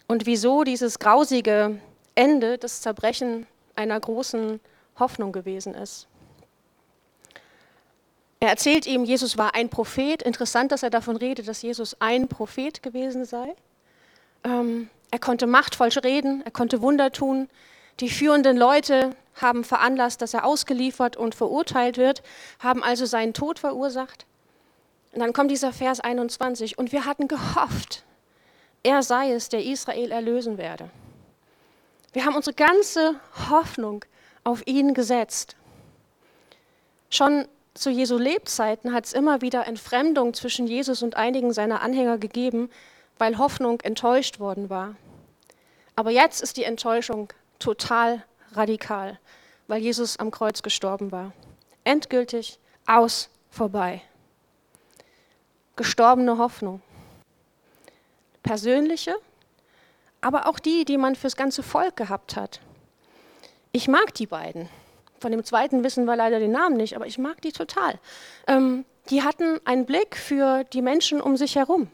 und 0.09 0.27
wieso 0.27 0.63
dieses 0.63 0.99
grausige 0.99 1.81
Ende, 2.15 2.59
das 2.59 2.81
Zerbrechen 2.81 3.47
einer 3.77 3.99
großen 3.99 4.61
Hoffnung 4.99 5.33
gewesen 5.33 5.75
ist. 5.75 6.07
Er 8.41 8.49
erzählt 8.49 8.87
ihm, 8.87 9.05
Jesus 9.05 9.37
war 9.37 9.55
ein 9.55 9.69
Prophet. 9.69 10.23
Interessant, 10.23 10.73
dass 10.73 10.83
er 10.83 10.91
davon 10.91 11.17
redet, 11.17 11.47
dass 11.47 11.61
Jesus 11.61 11.97
ein 12.01 12.29
Prophet 12.29 12.83
gewesen 12.83 13.27
sei. 13.27 13.55
Ähm, 14.45 14.89
er 15.11 15.19
konnte 15.19 15.47
machtvoll 15.47 15.89
reden, 16.03 16.43
er 16.45 16.51
konnte 16.51 16.81
Wunder 16.81 17.13
tun. 17.13 17.49
Die 18.01 18.09
führenden 18.09 18.57
Leute 18.57 19.15
haben 19.35 19.63
veranlasst, 19.63 20.23
dass 20.23 20.33
er 20.33 20.47
ausgeliefert 20.47 21.17
und 21.17 21.35
verurteilt 21.35 21.99
wird, 21.99 22.23
haben 22.59 22.83
also 22.83 23.05
seinen 23.05 23.35
Tod 23.35 23.59
verursacht. 23.59 24.25
Und 25.13 25.21
dann 25.21 25.33
kommt 25.35 25.51
dieser 25.51 25.73
Vers 25.73 26.01
21. 26.01 26.79
Und 26.79 26.93
wir 26.93 27.05
hatten 27.05 27.29
gehofft, 27.29 28.05
er 28.83 29.03
sei 29.03 29.33
es, 29.33 29.51
der 29.51 29.65
Israel 29.65 30.13
erlösen 30.13 30.57
werde. 30.57 30.89
Wir 32.13 32.25
haben 32.25 32.35
unsere 32.35 32.55
ganze 32.55 33.21
Hoffnung 33.51 34.05
auf 34.43 34.67
ihn 34.67 34.95
gesetzt. 34.95 35.55
Schon 37.09 37.47
zu 37.75 37.91
Jesu 37.91 38.19
Lebzeiten 38.19 38.93
hat 38.93 39.07
es 39.07 39.13
immer 39.13 39.43
wieder 39.43 39.67
Entfremdung 39.67 40.35
zwischen 40.35 40.67
Jesus 40.67 41.03
und 41.03 41.17
einigen 41.17 41.53
seiner 41.53 41.83
Anhänger 41.83 42.19
gegeben, 42.19 42.69
weil 43.19 43.39
Hoffnung 43.39 43.81
enttäuscht 43.83 44.41
worden 44.41 44.71
war. 44.71 44.97
Aber 45.95 46.11
jetzt 46.11 46.43
ist 46.43 46.57
die 46.57 46.65
Enttäuschung 46.65 47.33
total 47.59 48.25
radikal, 48.53 49.19
weil 49.69 49.81
Jesus 49.81 50.19
am 50.19 50.33
Kreuz 50.33 50.63
gestorben 50.63 51.13
war. 51.13 51.33
Endgültig 51.85 52.59
aus, 52.87 53.31
vorbei. 53.51 54.03
Gestorbene 55.77 56.39
Hoffnung. 56.39 56.83
Persönliche, 58.43 59.15
aber 60.21 60.47
auch 60.47 60.59
die, 60.59 60.85
die 60.85 60.99
man 60.99 61.17
fürs 61.17 61.37
ganze 61.37 61.63
Volk 61.63 61.97
gehabt 61.97 62.37
hat. 62.37 62.61
Ich 63.73 63.89
mag 63.89 64.15
die 64.15 64.27
beiden. 64.27 64.69
Von 65.21 65.33
dem 65.33 65.45
zweiten 65.45 65.85
wissen 65.85 66.07
wir 66.07 66.17
leider 66.17 66.39
den 66.39 66.53
Namen 66.53 66.77
nicht, 66.77 66.97
aber 66.97 67.07
ich 67.07 67.19
mag 67.19 67.41
die 67.43 67.53
total. 67.53 67.99
Ähm, 68.47 68.85
die 69.11 69.23
hatten 69.23 69.61
einen 69.65 69.87
Blick 69.87 70.17
für 70.17 70.65
die 70.65 70.83
Menschen 70.83 71.21
um 71.21 71.37
sich 71.37 71.57
herum. 71.57 71.89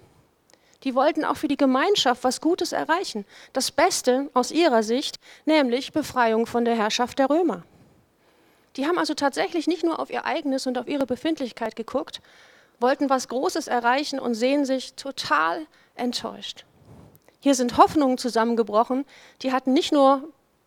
Die 0.85 0.95
wollten 0.95 1.25
auch 1.25 1.37
für 1.37 1.49
die 1.49 1.57
Gemeinschaft 1.57 2.23
was 2.23 2.41
Gutes 2.41 2.73
erreichen. 2.73 3.25
Das 3.53 3.71
Beste 3.71 4.31
aus 4.35 4.53
ihrer 4.53 4.83
Sicht, 4.83 5.19
nämlich 5.45 5.93
Befreiung 5.93 6.47
von 6.47 6.65
der 6.65 6.77
Herrschaft 6.77 7.19
der 7.19 7.29
Römer. 7.29 7.65
Die 8.77 8.87
haben 8.87 8.99
also 8.99 9.15
tatsächlich 9.15 9.67
nicht 9.67 9.85
nur 9.85 9.99
auf 9.99 10.11
ihr 10.11 10.25
eigenes 10.27 10.67
und 10.67 10.79
auf 10.79 10.87
ihre 10.87 11.07
Befindlichkeit 11.07 11.77
geguckt, 11.77 12.21
wollten 12.79 13.09
was 13.09 13.29
Großes 13.29 13.69
erreichen 13.69 14.19
und 14.21 14.35
sehen 14.35 14.65
sich 14.65 14.95
total 14.95 15.67
enttäuscht. 15.95 16.65
Hier 17.41 17.55
sind 17.55 17.77
Hoffnungen 17.77 18.19
zusammengebrochen, 18.19 19.05
die 19.43 19.53
hatten 19.53 19.73
nicht 19.73 19.93
nur 19.93 20.23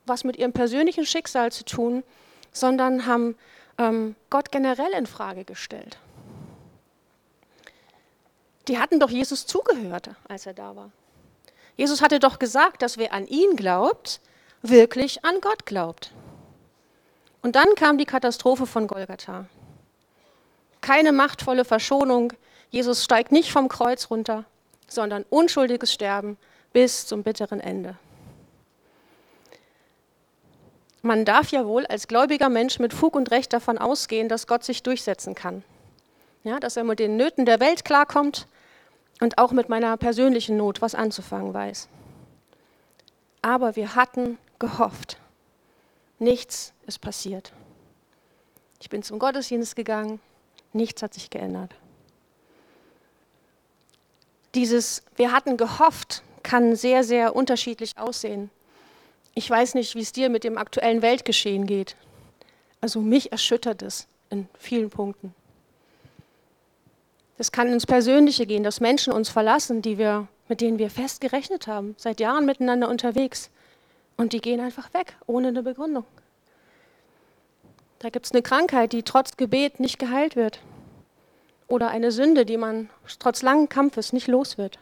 was 0.05 0.23
mit 0.23 0.37
ihrem 0.37 0.53
persönlichen 0.53 1.05
Schicksal 1.05 1.51
zu 1.51 1.63
tun, 1.65 2.03
sondern 2.51 3.05
haben 3.05 3.35
ähm, 3.77 4.15
Gott 4.29 4.51
generell 4.51 4.91
in 4.93 5.05
Frage 5.05 5.45
gestellt. 5.45 5.97
Die 8.67 8.77
hatten 8.77 8.99
doch 8.99 9.09
Jesus 9.09 9.45
zugehört, 9.45 10.11
als 10.27 10.45
er 10.45 10.53
da 10.53 10.75
war. 10.75 10.91
Jesus 11.75 12.01
hatte 12.01 12.19
doch 12.19 12.39
gesagt, 12.39 12.81
dass 12.81 12.97
wer 12.97 13.13
an 13.13 13.25
ihn 13.25 13.55
glaubt, 13.55 14.19
wirklich 14.61 15.23
an 15.23 15.41
Gott 15.41 15.65
glaubt. 15.65 16.11
Und 17.41 17.55
dann 17.55 17.73
kam 17.75 17.97
die 17.97 18.05
Katastrophe 18.05 18.65
von 18.65 18.87
Golgatha. 18.87 19.45
Keine 20.81 21.11
machtvolle 21.11 21.65
Verschonung. 21.65 22.33
Jesus 22.69 23.03
steigt 23.03 23.31
nicht 23.31 23.51
vom 23.51 23.69
Kreuz 23.69 24.09
runter, 24.09 24.43
sondern 24.87 25.25
unschuldiges 25.29 25.93
Sterben 25.93 26.37
bis 26.73 27.07
zum 27.07 27.23
bitteren 27.23 27.59
Ende. 27.59 27.97
Man 31.01 31.23
darf 31.23 31.51
ja 31.51 31.65
wohl 31.65 31.85
als 31.85 32.07
gläubiger 32.07 32.49
Mensch 32.49 32.79
mit 32.79 32.93
Fug 32.93 33.15
und 33.15 33.31
Recht 33.31 33.53
davon 33.53 33.77
ausgehen, 33.77 34.27
dass 34.27 34.47
Gott 34.47 34.63
sich 34.63 34.83
durchsetzen 34.83 35.33
kann. 35.33 35.63
Ja, 36.43 36.59
dass 36.59 36.77
er 36.77 36.83
mit 36.83 36.99
den 36.99 37.15
Nöten 37.15 37.45
der 37.45 37.59
Welt 37.59 37.85
klarkommt 37.85 38.47
und 39.21 39.37
auch 39.37 39.51
mit 39.51 39.69
meiner 39.69 39.95
persönlichen 39.97 40.57
Not 40.57 40.81
was 40.81 40.95
anzufangen 40.95 41.53
weiß. 41.53 41.87
Aber 43.41 43.75
wir 43.75 43.95
hatten 43.95 44.37
gehofft. 44.59 45.17
Nichts 46.17 46.73
ist 46.85 46.99
passiert. 46.99 47.53
Ich 48.81 48.89
bin 48.89 49.03
zum 49.03 49.19
Gottesdienst 49.19 49.75
gegangen, 49.75 50.19
nichts 50.73 51.01
hat 51.01 51.13
sich 51.13 51.29
geändert. 51.29 51.73
Dieses 54.55 55.03
Wir 55.15 55.31
hatten 55.31 55.57
gehofft 55.57 56.23
kann 56.49 56.75
sehr, 56.75 57.03
sehr 57.03 57.35
unterschiedlich 57.35 57.95
aussehen. 57.99 58.49
Ich 59.35 59.47
weiß 59.47 59.75
nicht, 59.75 59.93
wie 59.93 60.01
es 60.01 60.13
dir 60.13 60.29
mit 60.29 60.43
dem 60.43 60.57
aktuellen 60.57 61.03
Weltgeschehen 61.03 61.67
geht. 61.67 61.95
Also 62.81 63.01
mich 63.01 63.31
erschüttert 63.31 63.83
es 63.83 64.07
in 64.31 64.47
vielen 64.57 64.89
Punkten. 64.89 65.35
Es 67.37 67.51
kann 67.51 67.71
ins 67.71 67.85
Persönliche 67.85 68.47
gehen, 68.47 68.63
dass 68.63 68.79
Menschen 68.79 69.13
uns 69.13 69.29
verlassen, 69.29 69.83
die 69.83 69.99
wir, 69.99 70.27
mit 70.47 70.59
denen 70.61 70.79
wir 70.79 70.89
fest 70.89 71.21
gerechnet 71.21 71.67
haben, 71.67 71.93
seit 71.99 72.19
Jahren 72.19 72.47
miteinander 72.47 72.89
unterwegs. 72.89 73.51
Und 74.17 74.33
die 74.33 74.41
gehen 74.41 74.59
einfach 74.59 74.91
weg, 74.95 75.13
ohne 75.27 75.49
eine 75.49 75.61
Begründung. 75.61 76.05
Da 77.99 78.09
gibt 78.09 78.25
es 78.25 78.31
eine 78.31 78.41
Krankheit, 78.41 78.91
die 78.91 79.03
trotz 79.03 79.37
Gebet 79.37 79.79
nicht 79.79 79.99
geheilt 79.99 80.35
wird. 80.35 80.61
Oder 81.67 81.89
eine 81.89 82.11
Sünde, 82.11 82.43
die 82.43 82.57
man 82.57 82.89
trotz 83.19 83.43
langen 83.43 83.69
Kampfes 83.69 84.13
nicht 84.13 84.27
los 84.27 84.57
wird. 84.57 84.79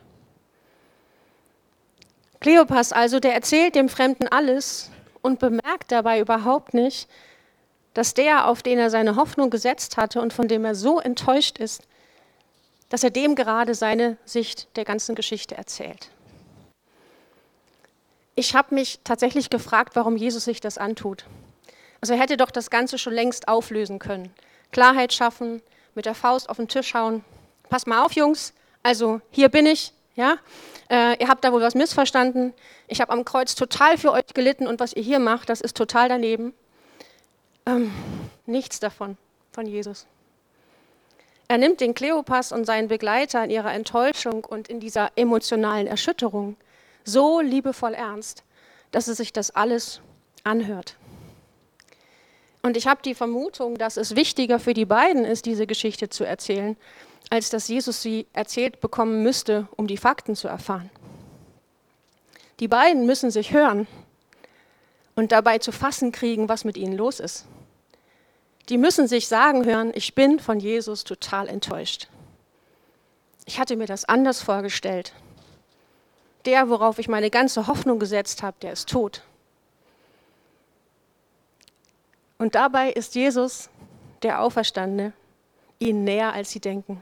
Kleopas 2.39 2.91
also, 2.91 3.19
der 3.19 3.33
erzählt 3.33 3.75
dem 3.75 3.89
Fremden 3.89 4.27
alles 4.27 4.91
und 5.21 5.39
bemerkt 5.39 5.91
dabei 5.91 6.19
überhaupt 6.19 6.73
nicht, 6.73 7.09
dass 7.93 8.13
der, 8.13 8.47
auf 8.47 8.61
den 8.61 8.77
er 8.77 8.89
seine 8.89 9.15
Hoffnung 9.15 9.49
gesetzt 9.49 9.97
hatte 9.97 10.21
und 10.21 10.33
von 10.33 10.47
dem 10.47 10.65
er 10.65 10.75
so 10.75 10.99
enttäuscht 10.99 11.57
ist, 11.57 11.83
dass 12.89 13.03
er 13.03 13.09
dem 13.09 13.35
gerade 13.35 13.73
seine 13.75 14.17
Sicht 14.23 14.67
der 14.75 14.85
ganzen 14.85 15.15
Geschichte 15.15 15.55
erzählt. 15.57 16.09
Ich 18.35 18.53
habe 18.55 18.75
mich 18.75 18.99
tatsächlich 19.03 19.49
gefragt, 19.49 19.95
warum 19.95 20.15
Jesus 20.15 20.45
sich 20.45 20.61
das 20.61 20.77
antut. 20.77 21.25
Also 22.01 22.13
er 22.13 22.19
hätte 22.19 22.37
doch 22.37 22.51
das 22.51 22.69
Ganze 22.69 22.99
schon 22.99 23.13
längst 23.13 23.47
auflösen 23.47 23.97
können. 23.97 24.31
Klarheit 24.71 25.11
schaffen, 25.11 25.61
mit 25.95 26.05
der 26.05 26.13
Faust 26.13 26.49
auf 26.49 26.57
den 26.57 26.67
Tisch 26.67 26.93
hauen. 26.93 27.25
Pass 27.69 27.87
mal 27.87 28.05
auf, 28.05 28.11
Jungs. 28.11 28.53
Also 28.83 29.21
hier 29.31 29.49
bin 29.49 29.65
ich, 29.65 29.91
ja, 30.15 30.37
äh, 30.89 31.21
ihr 31.21 31.27
habt 31.27 31.43
da 31.43 31.51
wohl 31.51 31.61
was 31.61 31.75
missverstanden. 31.75 32.53
Ich 32.87 33.01
habe 33.01 33.11
am 33.11 33.25
Kreuz 33.25 33.55
total 33.55 33.97
für 33.97 34.11
euch 34.11 34.27
gelitten 34.33 34.67
und 34.67 34.79
was 34.79 34.93
ihr 34.93 35.03
hier 35.03 35.19
macht, 35.19 35.49
das 35.49 35.61
ist 35.61 35.75
total 35.75 36.09
daneben. 36.09 36.53
Ähm, 37.65 37.91
nichts 38.45 38.79
davon 38.79 39.17
von 39.51 39.65
Jesus. 39.65 40.05
Er 41.49 41.57
nimmt 41.57 41.79
den 41.79 41.93
Kleopas 41.93 42.51
und 42.51 42.65
seinen 42.65 42.89
Begleiter 42.89 43.43
in 43.43 43.49
ihrer 43.49 43.73
Enttäuschung 43.73 44.43
und 44.43 44.67
in 44.67 44.79
dieser 44.79 45.11
emotionalen 45.15 45.87
Erschütterung 45.87 46.57
so 47.05 47.39
liebevoll 47.39 47.93
ernst, 47.93 48.43
dass 48.91 49.07
er 49.07 49.15
sich 49.15 49.31
das 49.31 49.51
alles 49.51 50.01
anhört. 50.43 50.97
Und 52.61 52.75
ich 52.75 52.87
habe 52.87 53.01
die 53.01 53.15
Vermutung, 53.15 53.77
dass 53.77 53.95
es 53.95 54.15
wichtiger 54.15 54.59
für 54.59 54.73
die 54.73 54.85
beiden 54.85 55.23
ist, 55.23 55.45
diese 55.45 55.67
Geschichte 55.67 56.09
zu 56.09 56.25
erzählen, 56.25 56.75
als 57.29 57.49
dass 57.49 57.67
Jesus 57.67 58.01
sie 58.01 58.27
erzählt 58.33 58.79
bekommen 58.79 59.23
müsste, 59.23 59.67
um 59.75 59.87
die 59.87 59.97
Fakten 59.97 60.35
zu 60.35 60.47
erfahren. 60.47 60.89
Die 62.59 62.67
beiden 62.67 63.05
müssen 63.05 63.31
sich 63.31 63.53
hören 63.53 63.87
und 65.15 65.31
dabei 65.31 65.59
zu 65.59 65.71
fassen 65.71 66.11
kriegen, 66.11 66.49
was 66.49 66.63
mit 66.63 66.77
ihnen 66.77 66.97
los 66.97 67.19
ist. 67.19 67.45
Die 68.69 68.77
müssen 68.77 69.07
sich 69.07 69.27
sagen 69.27 69.65
hören, 69.65 69.91
ich 69.93 70.15
bin 70.15 70.39
von 70.39 70.59
Jesus 70.59 71.03
total 71.03 71.47
enttäuscht. 71.47 72.07
Ich 73.45 73.59
hatte 73.59 73.77
mir 73.77 73.85
das 73.87 74.05
anders 74.05 74.41
vorgestellt. 74.41 75.13
Der, 76.45 76.69
worauf 76.69 76.99
ich 76.99 77.07
meine 77.07 77.29
ganze 77.29 77.67
Hoffnung 77.67 77.99
gesetzt 77.99 78.43
habe, 78.43 78.57
der 78.61 78.73
ist 78.73 78.89
tot. 78.89 79.21
Und 82.37 82.55
dabei 82.55 82.91
ist 82.91 83.15
Jesus, 83.15 83.69
der 84.21 84.41
Auferstandene, 84.41 85.13
ihnen 85.79 86.03
näher, 86.03 86.33
als 86.33 86.51
sie 86.51 86.59
denken. 86.59 87.01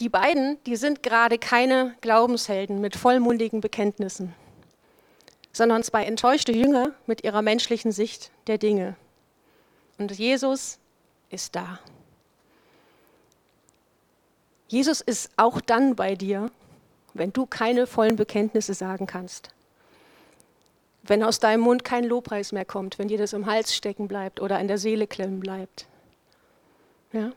Die 0.00 0.08
beiden, 0.08 0.58
die 0.64 0.76
sind 0.76 1.02
gerade 1.02 1.38
keine 1.38 1.94
Glaubenshelden 2.00 2.80
mit 2.80 2.96
vollmundigen 2.96 3.60
Bekenntnissen, 3.60 4.34
sondern 5.52 5.82
zwei 5.82 6.04
enttäuschte 6.04 6.52
Jünger 6.52 6.90
mit 7.06 7.22
ihrer 7.22 7.42
menschlichen 7.42 7.92
Sicht 7.92 8.30
der 8.46 8.58
Dinge. 8.58 8.96
Und 9.98 10.10
Jesus 10.18 10.78
ist 11.30 11.54
da. 11.54 11.78
Jesus 14.66 15.00
ist 15.00 15.30
auch 15.36 15.60
dann 15.60 15.94
bei 15.94 16.16
dir, 16.16 16.50
wenn 17.12 17.32
du 17.32 17.46
keine 17.46 17.86
vollen 17.86 18.16
Bekenntnisse 18.16 18.74
sagen 18.74 19.06
kannst. 19.06 19.50
Wenn 21.04 21.22
aus 21.22 21.38
deinem 21.38 21.60
Mund 21.60 21.84
kein 21.84 22.04
Lobpreis 22.04 22.50
mehr 22.50 22.64
kommt, 22.64 22.98
wenn 22.98 23.08
dir 23.08 23.18
das 23.18 23.34
im 23.34 23.46
Hals 23.46 23.74
stecken 23.74 24.08
bleibt 24.08 24.40
oder 24.40 24.58
in 24.58 24.66
der 24.66 24.78
Seele 24.78 25.06
klemmen 25.06 25.38
bleibt. 25.38 25.86
Ja? 27.12 27.30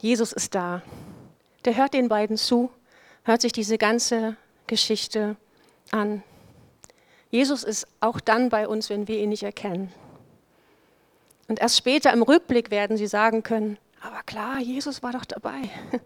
Jesus 0.00 0.32
ist 0.32 0.54
da 0.54 0.82
der 1.64 1.76
hört 1.76 1.94
den 1.94 2.08
beiden 2.08 2.36
zu, 2.36 2.70
hört 3.24 3.40
sich 3.40 3.52
diese 3.52 3.78
ganze 3.78 4.36
Geschichte 4.66 5.36
an. 5.90 6.22
Jesus 7.30 7.64
ist 7.64 7.86
auch 8.00 8.20
dann 8.20 8.48
bei 8.48 8.68
uns, 8.68 8.90
wenn 8.90 9.08
wir 9.08 9.18
ihn 9.18 9.30
nicht 9.30 9.42
erkennen. 9.42 9.92
Und 11.48 11.60
erst 11.60 11.78
später 11.78 12.12
im 12.12 12.22
Rückblick 12.22 12.70
werden 12.70 12.96
sie 12.96 13.06
sagen 13.06 13.42
können, 13.42 13.78
aber 14.00 14.22
klar, 14.24 14.58
Jesus 14.58 15.02
war 15.02 15.12
doch 15.12 15.24
dabei. 15.24 15.60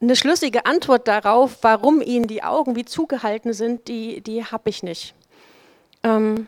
Eine 0.00 0.16
schlüssige 0.16 0.66
Antwort 0.66 1.08
darauf, 1.08 1.58
warum 1.62 2.00
ihnen 2.00 2.26
die 2.26 2.42
Augen 2.42 2.76
wie 2.76 2.84
zugehalten 2.84 3.52
sind, 3.52 3.88
die, 3.88 4.20
die 4.20 4.44
habe 4.44 4.68
ich 4.68 4.82
nicht. 4.82 5.14
Ähm, 6.02 6.46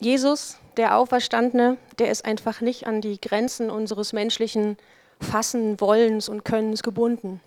Jesus 0.00 0.58
der 0.76 0.96
Auferstandene, 0.96 1.76
der 1.98 2.10
ist 2.10 2.24
einfach 2.24 2.60
nicht 2.60 2.86
an 2.86 3.00
die 3.00 3.20
Grenzen 3.20 3.68
unseres 3.68 4.12
menschlichen 4.12 4.76
Fassen, 5.20 5.80
Wollens 5.80 6.28
und 6.28 6.44
Könnens 6.44 6.82
gebunden. 6.82 7.40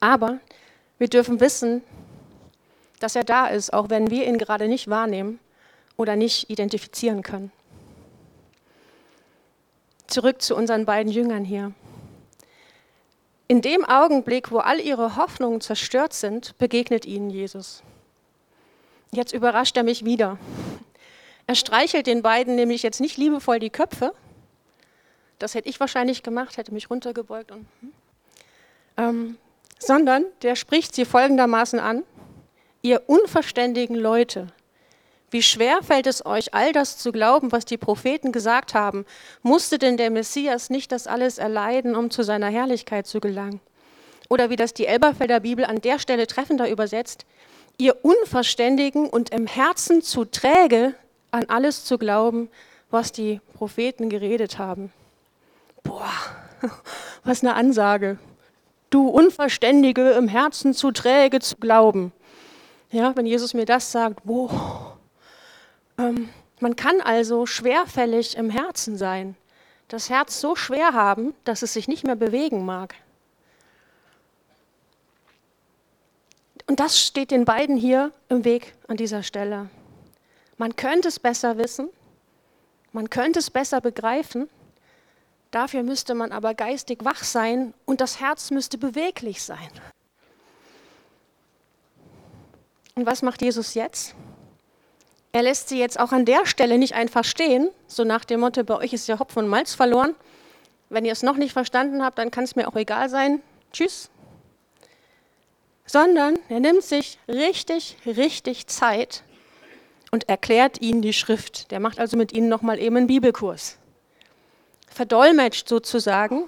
Aber 0.00 0.38
wir 0.98 1.08
dürfen 1.08 1.40
wissen, 1.40 1.82
dass 3.00 3.16
er 3.16 3.24
da 3.24 3.46
ist, 3.46 3.72
auch 3.72 3.90
wenn 3.90 4.10
wir 4.10 4.26
ihn 4.26 4.38
gerade 4.38 4.66
nicht 4.66 4.88
wahrnehmen 4.88 5.38
oder 5.96 6.16
nicht 6.16 6.48
identifizieren 6.48 7.22
können. 7.22 7.52
Zurück 10.06 10.40
zu 10.40 10.56
unseren 10.56 10.86
beiden 10.86 11.12
Jüngern 11.12 11.44
hier. 11.44 11.72
In 13.46 13.60
dem 13.60 13.84
Augenblick, 13.84 14.50
wo 14.50 14.58
all 14.58 14.80
ihre 14.80 15.16
Hoffnungen 15.16 15.60
zerstört 15.60 16.14
sind, 16.14 16.56
begegnet 16.56 17.04
ihnen 17.04 17.28
Jesus. 17.28 17.82
Jetzt 19.12 19.34
überrascht 19.34 19.76
er 19.76 19.82
mich 19.82 20.04
wieder. 20.04 20.38
Er 21.46 21.54
streichelt 21.54 22.06
den 22.06 22.22
beiden 22.22 22.54
nämlich 22.54 22.82
jetzt 22.82 23.00
nicht 23.00 23.16
liebevoll 23.16 23.58
die 23.58 23.70
Köpfe. 23.70 24.14
Das 25.38 25.54
hätte 25.54 25.68
ich 25.68 25.80
wahrscheinlich 25.80 26.22
gemacht, 26.22 26.56
hätte 26.56 26.72
mich 26.72 26.90
runtergebeugt. 26.90 27.50
Und, 27.50 27.66
hm. 27.80 27.92
ähm, 28.96 29.38
sondern 29.78 30.24
der 30.42 30.56
spricht 30.56 30.94
sie 30.94 31.04
folgendermaßen 31.04 31.78
an. 31.78 32.04
Ihr 32.82 33.02
unverständigen 33.08 33.96
Leute, 33.96 34.48
wie 35.30 35.42
schwer 35.42 35.82
fällt 35.82 36.06
es 36.06 36.24
euch, 36.24 36.54
all 36.54 36.72
das 36.72 36.96
zu 36.96 37.10
glauben, 37.10 37.50
was 37.50 37.64
die 37.64 37.76
Propheten 37.76 38.30
gesagt 38.30 38.72
haben? 38.72 39.04
Musste 39.42 39.78
denn 39.78 39.96
der 39.96 40.10
Messias 40.10 40.70
nicht 40.70 40.92
das 40.92 41.06
alles 41.06 41.38
erleiden, 41.38 41.96
um 41.96 42.10
zu 42.10 42.22
seiner 42.22 42.48
Herrlichkeit 42.48 43.06
zu 43.06 43.18
gelangen? 43.20 43.60
Oder 44.28 44.48
wie 44.48 44.56
das 44.56 44.74
die 44.74 44.86
Elberfelder 44.86 45.40
Bibel 45.40 45.64
an 45.64 45.80
der 45.80 45.98
Stelle 45.98 46.26
treffender 46.26 46.70
übersetzt, 46.70 47.26
ihr 47.78 48.04
Unverständigen 48.04 49.08
und 49.08 49.30
im 49.30 49.46
Herzen 49.46 50.02
zu 50.02 50.24
träge, 50.24 50.94
an 51.34 51.46
alles 51.48 51.84
zu 51.84 51.98
glauben, 51.98 52.48
was 52.90 53.10
die 53.10 53.40
Propheten 53.54 54.08
geredet 54.08 54.58
haben. 54.58 54.92
Boah, 55.82 56.12
was 57.24 57.42
eine 57.42 57.54
Ansage. 57.54 58.18
Du 58.88 59.08
Unverständige, 59.08 60.10
im 60.12 60.28
Herzen 60.28 60.74
zu 60.74 60.92
träge 60.92 61.40
zu 61.40 61.56
glauben. 61.56 62.12
Ja, 62.90 63.16
wenn 63.16 63.26
Jesus 63.26 63.52
mir 63.52 63.64
das 63.64 63.90
sagt, 63.90 64.22
boah, 64.24 64.96
ähm, 65.98 66.28
man 66.60 66.76
kann 66.76 67.00
also 67.00 67.46
schwerfällig 67.46 68.36
im 68.36 68.48
Herzen 68.48 68.96
sein, 68.96 69.34
das 69.88 70.08
Herz 70.08 70.40
so 70.40 70.54
schwer 70.54 70.92
haben, 70.92 71.34
dass 71.42 71.62
es 71.62 71.72
sich 71.72 71.88
nicht 71.88 72.04
mehr 72.06 72.14
bewegen 72.14 72.64
mag. 72.64 72.94
Und 76.68 76.78
das 76.78 77.00
steht 77.00 77.32
den 77.32 77.44
beiden 77.44 77.76
hier 77.76 78.12
im 78.28 78.44
Weg 78.44 78.74
an 78.86 78.96
dieser 78.96 79.24
Stelle. 79.24 79.68
Man 80.56 80.76
könnte 80.76 81.08
es 81.08 81.18
besser 81.18 81.58
wissen, 81.58 81.88
man 82.92 83.10
könnte 83.10 83.40
es 83.40 83.50
besser 83.50 83.80
begreifen, 83.80 84.48
dafür 85.50 85.82
müsste 85.82 86.14
man 86.14 86.30
aber 86.30 86.54
geistig 86.54 87.04
wach 87.04 87.24
sein 87.24 87.74
und 87.84 88.00
das 88.00 88.20
Herz 88.20 88.50
müsste 88.50 88.78
beweglich 88.78 89.42
sein. 89.42 89.70
Und 92.94 93.06
was 93.06 93.22
macht 93.22 93.42
Jesus 93.42 93.74
jetzt? 93.74 94.14
Er 95.32 95.42
lässt 95.42 95.68
sie 95.68 95.80
jetzt 95.80 95.98
auch 95.98 96.12
an 96.12 96.24
der 96.24 96.46
Stelle 96.46 96.78
nicht 96.78 96.94
einfach 96.94 97.24
stehen, 97.24 97.70
so 97.88 98.04
nach 98.04 98.24
dem 98.24 98.38
Motto, 98.38 98.62
bei 98.62 98.76
euch 98.76 98.92
ist 98.92 99.08
ja 99.08 99.18
Hopfen 99.18 99.40
und 99.40 99.48
Malz 99.48 99.74
verloren. 99.74 100.14
Wenn 100.90 101.04
ihr 101.04 101.10
es 101.10 101.24
noch 101.24 101.36
nicht 101.36 101.52
verstanden 101.52 102.04
habt, 102.04 102.18
dann 102.18 102.30
kann 102.30 102.44
es 102.44 102.54
mir 102.54 102.68
auch 102.68 102.76
egal 102.76 103.08
sein. 103.08 103.42
Tschüss. 103.72 104.10
Sondern 105.86 106.38
er 106.48 106.60
nimmt 106.60 106.84
sich 106.84 107.18
richtig, 107.26 107.96
richtig 108.06 108.68
Zeit 108.68 109.24
und 110.14 110.30
erklärt 110.30 110.80
ihnen 110.80 111.02
die 111.02 111.12
Schrift. 111.12 111.70
Der 111.70 111.80
macht 111.80 111.98
also 111.98 112.16
mit 112.16 112.32
ihnen 112.32 112.48
nochmal 112.48 112.78
eben 112.78 112.96
einen 112.96 113.06
Bibelkurs. 113.06 113.76
Verdolmetscht 114.88 115.68
sozusagen, 115.68 116.44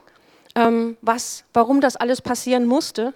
ähm, 0.55 0.97
was, 1.03 1.45
warum 1.53 1.83
das 1.83 1.97
alles 1.97 2.23
passieren 2.23 2.65
musste. 2.65 3.13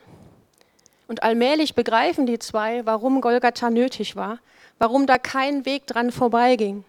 Und 1.09 1.23
allmählich 1.23 1.75
begreifen 1.75 2.27
die 2.27 2.39
zwei, 2.39 2.85
warum 2.85 3.23
Golgatha 3.23 3.71
nötig 3.71 4.15
war 4.15 4.41
warum 4.81 5.07
da 5.07 5.19
kein 5.19 5.65
Weg 5.67 5.87
dran 5.87 6.11
vorbeiging. 6.11 6.85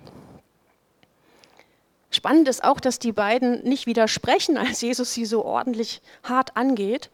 Spannend 2.09 2.47
ist 2.47 2.63
auch, 2.63 2.79
dass 2.79 2.97
die 2.97 3.11
beiden 3.11 3.63
nicht 3.63 3.85
widersprechen, 3.85 4.57
als 4.57 4.81
Jesus 4.81 5.13
sie 5.13 5.25
so 5.25 5.45
ordentlich 5.45 6.01
hart 6.23 6.57
angeht. 6.57 7.09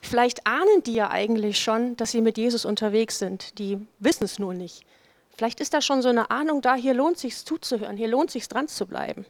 Vielleicht 0.00 0.46
ahnen 0.46 0.82
die 0.84 0.94
ja 0.94 1.10
eigentlich 1.10 1.60
schon, 1.60 1.96
dass 1.96 2.10
sie 2.10 2.20
mit 2.20 2.38
Jesus 2.38 2.64
unterwegs 2.64 3.18
sind. 3.18 3.58
Die 3.58 3.78
wissen 3.98 4.24
es 4.24 4.38
nur 4.38 4.54
nicht. 4.54 4.84
Vielleicht 5.38 5.60
ist 5.60 5.72
da 5.72 5.80
schon 5.80 6.02
so 6.02 6.08
eine 6.08 6.32
Ahnung 6.32 6.62
da, 6.62 6.74
hier 6.74 6.94
lohnt 6.94 7.16
sich 7.16 7.36
zuzuhören, 7.44 7.96
hier 7.96 8.08
lohnt 8.08 8.32
sich 8.32 8.48
dran 8.48 8.66
zu 8.66 8.86
bleiben. 8.86 9.24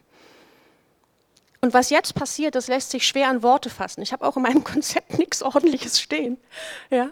Und 1.61 1.75
was 1.75 1.91
jetzt 1.91 2.15
passiert, 2.15 2.55
das 2.55 2.67
lässt 2.67 2.89
sich 2.89 3.05
schwer 3.05 3.29
in 3.29 3.43
Worte 3.43 3.69
fassen. 3.69 4.01
Ich 4.01 4.11
habe 4.11 4.25
auch 4.25 4.35
in 4.35 4.41
meinem 4.41 4.63
Konzept 4.63 5.19
nichts 5.19 5.43
Ordentliches 5.43 6.01
stehen. 6.01 6.37
Ja? 6.89 7.11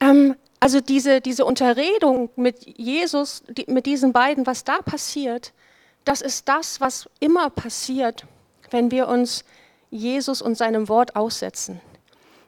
Ähm, 0.00 0.34
also 0.58 0.80
diese, 0.80 1.20
diese 1.20 1.44
Unterredung 1.44 2.30
mit 2.34 2.64
Jesus, 2.66 3.44
die, 3.48 3.70
mit 3.70 3.86
diesen 3.86 4.12
beiden, 4.12 4.44
was 4.44 4.64
da 4.64 4.82
passiert, 4.82 5.52
das 6.04 6.20
ist 6.20 6.48
das, 6.48 6.80
was 6.80 7.08
immer 7.20 7.48
passiert, 7.48 8.26
wenn 8.72 8.90
wir 8.90 9.06
uns 9.06 9.44
Jesus 9.90 10.42
und 10.42 10.56
seinem 10.56 10.88
Wort 10.88 11.14
aussetzen. 11.14 11.80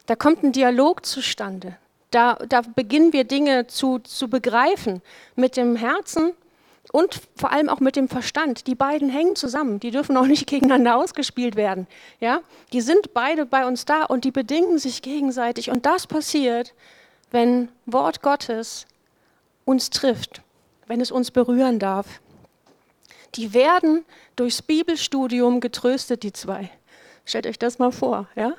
Da 0.07 0.17
kommt 0.17 0.43
ein 0.43 0.51
Dialog 0.51 1.07
zustande. 1.07 1.77
Da, 2.15 2.35
da 2.49 2.61
beginnen 2.61 3.13
wir 3.13 3.25
Dinge 3.25 3.67
zu, 3.67 3.99
zu 3.99 4.29
begreifen 4.29 5.03
mit 5.35 5.57
dem 5.57 5.75
Herzen 5.75 6.33
und 6.93 7.21
vor 7.35 7.51
allem 7.51 7.69
auch 7.69 7.81
mit 7.81 7.97
dem 7.97 8.09
Verstand. 8.09 8.69
Die 8.69 8.77
beiden 8.77 9.09
hängen 9.11 9.35
zusammen, 9.35 9.81
die 9.81 9.91
dürfen 9.91 10.17
auch 10.17 10.27
nicht 10.27 10.47
gegeneinander 10.49 10.95
ausgespielt 10.95 11.57
werden. 11.57 11.89
Ja? 12.21 12.43
Die 12.73 12.83
sind 12.83 13.15
beide 13.15 13.47
bei 13.47 13.67
uns 13.67 13.85
da 13.85 14.05
und 14.05 14.25
die 14.25 14.31
bedingen 14.31 14.79
sich 14.79 15.03
gegenseitig. 15.03 15.71
Und 15.73 15.87
das 15.87 16.07
passiert, 16.07 16.73
wenn 17.33 17.69
Wort 17.85 18.23
Gottes 18.23 18.87
uns 19.65 19.91
trifft, 19.91 20.41
wenn 20.87 21.01
es 21.01 21.11
uns 21.11 21.33
berühren 21.33 21.81
darf. 21.81 22.21
Die 23.35 23.55
werden 23.55 24.05
durchs 24.37 24.63
Bibelstudium 24.63 25.59
getröstet, 25.59 26.23
die 26.23 26.33
zwei. 26.33 26.71
Stellt 27.25 27.49
euch 27.49 27.59
das 27.59 27.81
mal 27.81 27.91
vor. 27.91 28.29
Ja? 28.37 28.55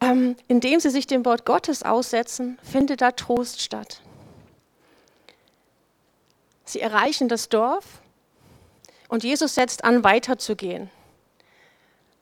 Ähm, 0.00 0.36
indem 0.46 0.80
sie 0.80 0.90
sich 0.90 1.06
dem 1.06 1.24
Wort 1.24 1.44
Gottes 1.44 1.82
aussetzen, 1.82 2.58
findet 2.62 3.00
da 3.00 3.10
Trost 3.12 3.60
statt. 3.60 4.00
Sie 6.64 6.80
erreichen 6.80 7.28
das 7.28 7.48
Dorf 7.48 7.84
und 9.08 9.24
Jesus 9.24 9.54
setzt 9.54 9.84
an, 9.84 10.04
weiterzugehen. 10.04 10.90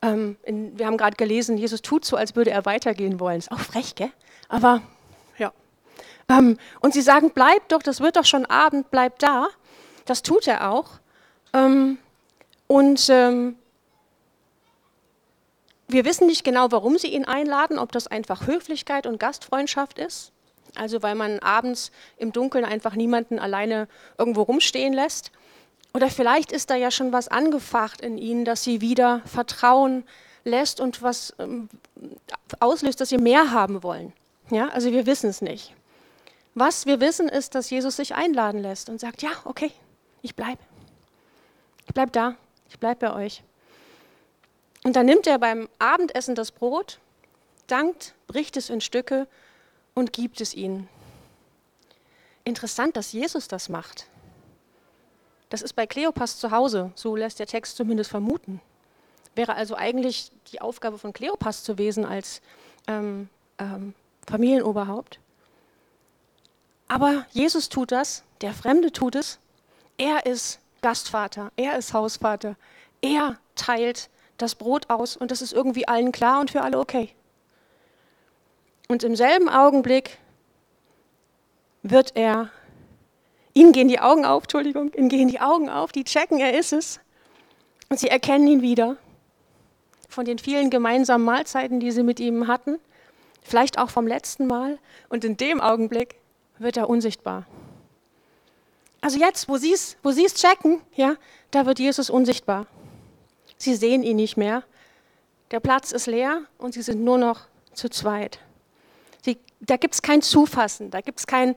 Ähm, 0.00 0.36
in, 0.42 0.78
wir 0.78 0.86
haben 0.86 0.96
gerade 0.96 1.16
gelesen, 1.16 1.58
Jesus 1.58 1.82
tut 1.82 2.04
so, 2.04 2.16
als 2.16 2.36
würde 2.36 2.50
er 2.50 2.64
weitergehen 2.64 3.20
wollen. 3.20 3.38
Ist 3.38 3.52
auch 3.52 3.60
frech, 3.60 3.94
gell? 3.94 4.12
Aber 4.48 4.80
ähm, 6.28 6.58
und 6.80 6.92
sie 6.92 7.02
sagen, 7.02 7.30
bleib 7.34 7.68
doch, 7.68 7.82
das 7.82 8.00
wird 8.00 8.16
doch 8.16 8.24
schon 8.24 8.46
Abend, 8.46 8.90
bleib 8.90 9.18
da. 9.18 9.48
Das 10.04 10.22
tut 10.22 10.46
er 10.46 10.70
auch. 10.70 10.86
Ähm, 11.52 11.98
und 12.66 13.08
ähm, 13.10 13.56
wir 15.88 16.04
wissen 16.04 16.26
nicht 16.26 16.44
genau, 16.44 16.70
warum 16.70 16.98
sie 16.98 17.08
ihn 17.08 17.24
einladen, 17.24 17.78
ob 17.78 17.92
das 17.92 18.06
einfach 18.06 18.46
Höflichkeit 18.46 19.06
und 19.06 19.20
Gastfreundschaft 19.20 19.98
ist. 19.98 20.32
Also 20.74 21.02
weil 21.02 21.14
man 21.14 21.38
abends 21.38 21.90
im 22.16 22.32
Dunkeln 22.32 22.64
einfach 22.64 22.94
niemanden 22.94 23.38
alleine 23.38 23.88
irgendwo 24.18 24.42
rumstehen 24.42 24.92
lässt. 24.92 25.30
Oder 25.94 26.10
vielleicht 26.10 26.52
ist 26.52 26.70
da 26.70 26.74
ja 26.74 26.90
schon 26.90 27.12
was 27.12 27.28
angefacht 27.28 28.00
in 28.00 28.18
ihnen, 28.18 28.44
dass 28.44 28.62
sie 28.64 28.80
wieder 28.80 29.22
Vertrauen 29.24 30.04
lässt 30.44 30.80
und 30.80 31.02
was 31.02 31.34
ähm, 31.38 31.68
auslöst, 32.60 33.00
dass 33.00 33.08
sie 33.08 33.18
mehr 33.18 33.50
haben 33.50 33.82
wollen. 33.82 34.12
Ja, 34.50 34.68
also 34.68 34.92
wir 34.92 35.06
wissen 35.06 35.30
es 35.30 35.40
nicht. 35.40 35.74
Was 36.54 36.86
wir 36.86 37.00
wissen, 37.00 37.28
ist, 37.28 37.54
dass 37.54 37.70
Jesus 37.70 37.96
sich 37.96 38.14
einladen 38.14 38.62
lässt 38.62 38.88
und 38.88 39.00
sagt, 39.00 39.22
ja, 39.22 39.30
okay, 39.44 39.72
ich 40.22 40.34
bleibe. 40.34 40.60
Ich 41.86 41.94
bleibe 41.94 42.12
da, 42.12 42.34
ich 42.68 42.78
bleibe 42.78 43.08
bei 43.08 43.14
euch. 43.14 43.42
Und 44.86 44.94
dann 44.94 45.06
nimmt 45.06 45.26
er 45.26 45.40
beim 45.40 45.68
Abendessen 45.80 46.36
das 46.36 46.52
Brot, 46.52 47.00
dankt, 47.66 48.14
bricht 48.28 48.56
es 48.56 48.70
in 48.70 48.80
Stücke 48.80 49.26
und 49.94 50.12
gibt 50.12 50.40
es 50.40 50.54
ihnen. 50.54 50.88
Interessant, 52.44 52.96
dass 52.96 53.10
Jesus 53.10 53.48
das 53.48 53.68
macht. 53.68 54.06
Das 55.48 55.60
ist 55.60 55.72
bei 55.72 55.88
Kleopas 55.88 56.38
zu 56.38 56.52
Hause, 56.52 56.92
so 56.94 57.16
lässt 57.16 57.40
der 57.40 57.48
Text 57.48 57.76
zumindest 57.76 58.10
vermuten. 58.10 58.60
Wäre 59.34 59.56
also 59.56 59.74
eigentlich 59.74 60.30
die 60.52 60.60
Aufgabe 60.60 60.98
von 60.98 61.12
Kleopas 61.12 61.64
zu 61.64 61.72
gewesen 61.72 62.04
als 62.04 62.40
ähm, 62.86 63.28
ähm, 63.58 63.92
Familienoberhaupt. 64.28 65.18
Aber 66.86 67.26
Jesus 67.32 67.68
tut 67.68 67.90
das, 67.90 68.22
der 68.40 68.52
Fremde 68.52 68.92
tut 68.92 69.16
es. 69.16 69.40
Er 69.98 70.26
ist 70.26 70.60
Gastvater, 70.80 71.50
er 71.56 71.76
ist 71.76 71.92
Hausvater. 71.92 72.54
Er 73.02 73.36
teilt 73.56 74.10
das 74.38 74.54
Brot 74.54 74.90
aus 74.90 75.16
und 75.16 75.30
das 75.30 75.42
ist 75.42 75.52
irgendwie 75.52 75.88
allen 75.88 76.12
klar 76.12 76.40
und 76.40 76.50
für 76.50 76.62
alle 76.62 76.78
okay. 76.78 77.10
Und 78.88 79.02
im 79.02 79.16
selben 79.16 79.48
Augenblick 79.48 80.18
wird 81.82 82.12
er, 82.14 82.50
ihnen 83.54 83.72
gehen 83.72 83.88
die 83.88 84.00
Augen 84.00 84.24
auf, 84.24 84.44
Entschuldigung, 84.44 84.92
ihnen 84.94 85.08
gehen 85.08 85.28
die 85.28 85.40
Augen 85.40 85.68
auf, 85.68 85.92
die 85.92 86.04
checken, 86.04 86.38
er 86.38 86.58
ist 86.58 86.72
es. 86.72 87.00
Und 87.88 87.98
sie 87.98 88.08
erkennen 88.08 88.46
ihn 88.48 88.62
wieder 88.62 88.96
von 90.08 90.24
den 90.24 90.38
vielen 90.38 90.70
gemeinsamen 90.70 91.24
Mahlzeiten, 91.24 91.80
die 91.80 91.90
sie 91.90 92.02
mit 92.02 92.20
ihm 92.20 92.46
hatten, 92.46 92.78
vielleicht 93.42 93.78
auch 93.78 93.90
vom 93.90 94.06
letzten 94.06 94.46
Mal. 94.46 94.78
Und 95.08 95.24
in 95.24 95.36
dem 95.36 95.60
Augenblick 95.60 96.16
wird 96.58 96.76
er 96.76 96.88
unsichtbar. 96.88 97.46
Also 99.00 99.18
jetzt, 99.18 99.48
wo 99.48 99.56
sie 99.56 99.72
es 99.72 99.96
wo 100.02 100.12
checken, 100.12 100.80
ja, 100.94 101.16
da 101.50 101.66
wird 101.66 101.78
Jesus 101.78 102.10
unsichtbar. 102.10 102.66
Sie 103.58 103.74
sehen 103.74 104.02
ihn 104.02 104.16
nicht 104.16 104.36
mehr. 104.36 104.62
Der 105.50 105.60
Platz 105.60 105.92
ist 105.92 106.06
leer 106.06 106.42
und 106.58 106.74
sie 106.74 106.82
sind 106.82 107.02
nur 107.02 107.18
noch 107.18 107.42
zu 107.72 107.88
zweit. 107.88 108.40
Sie, 109.22 109.38
da 109.60 109.76
gibt 109.76 109.94
es 109.94 110.02
kein 110.02 110.22
Zufassen, 110.22 110.90
da 110.90 111.00
gibt 111.00 111.20
es 111.20 111.26
kein 111.26 111.54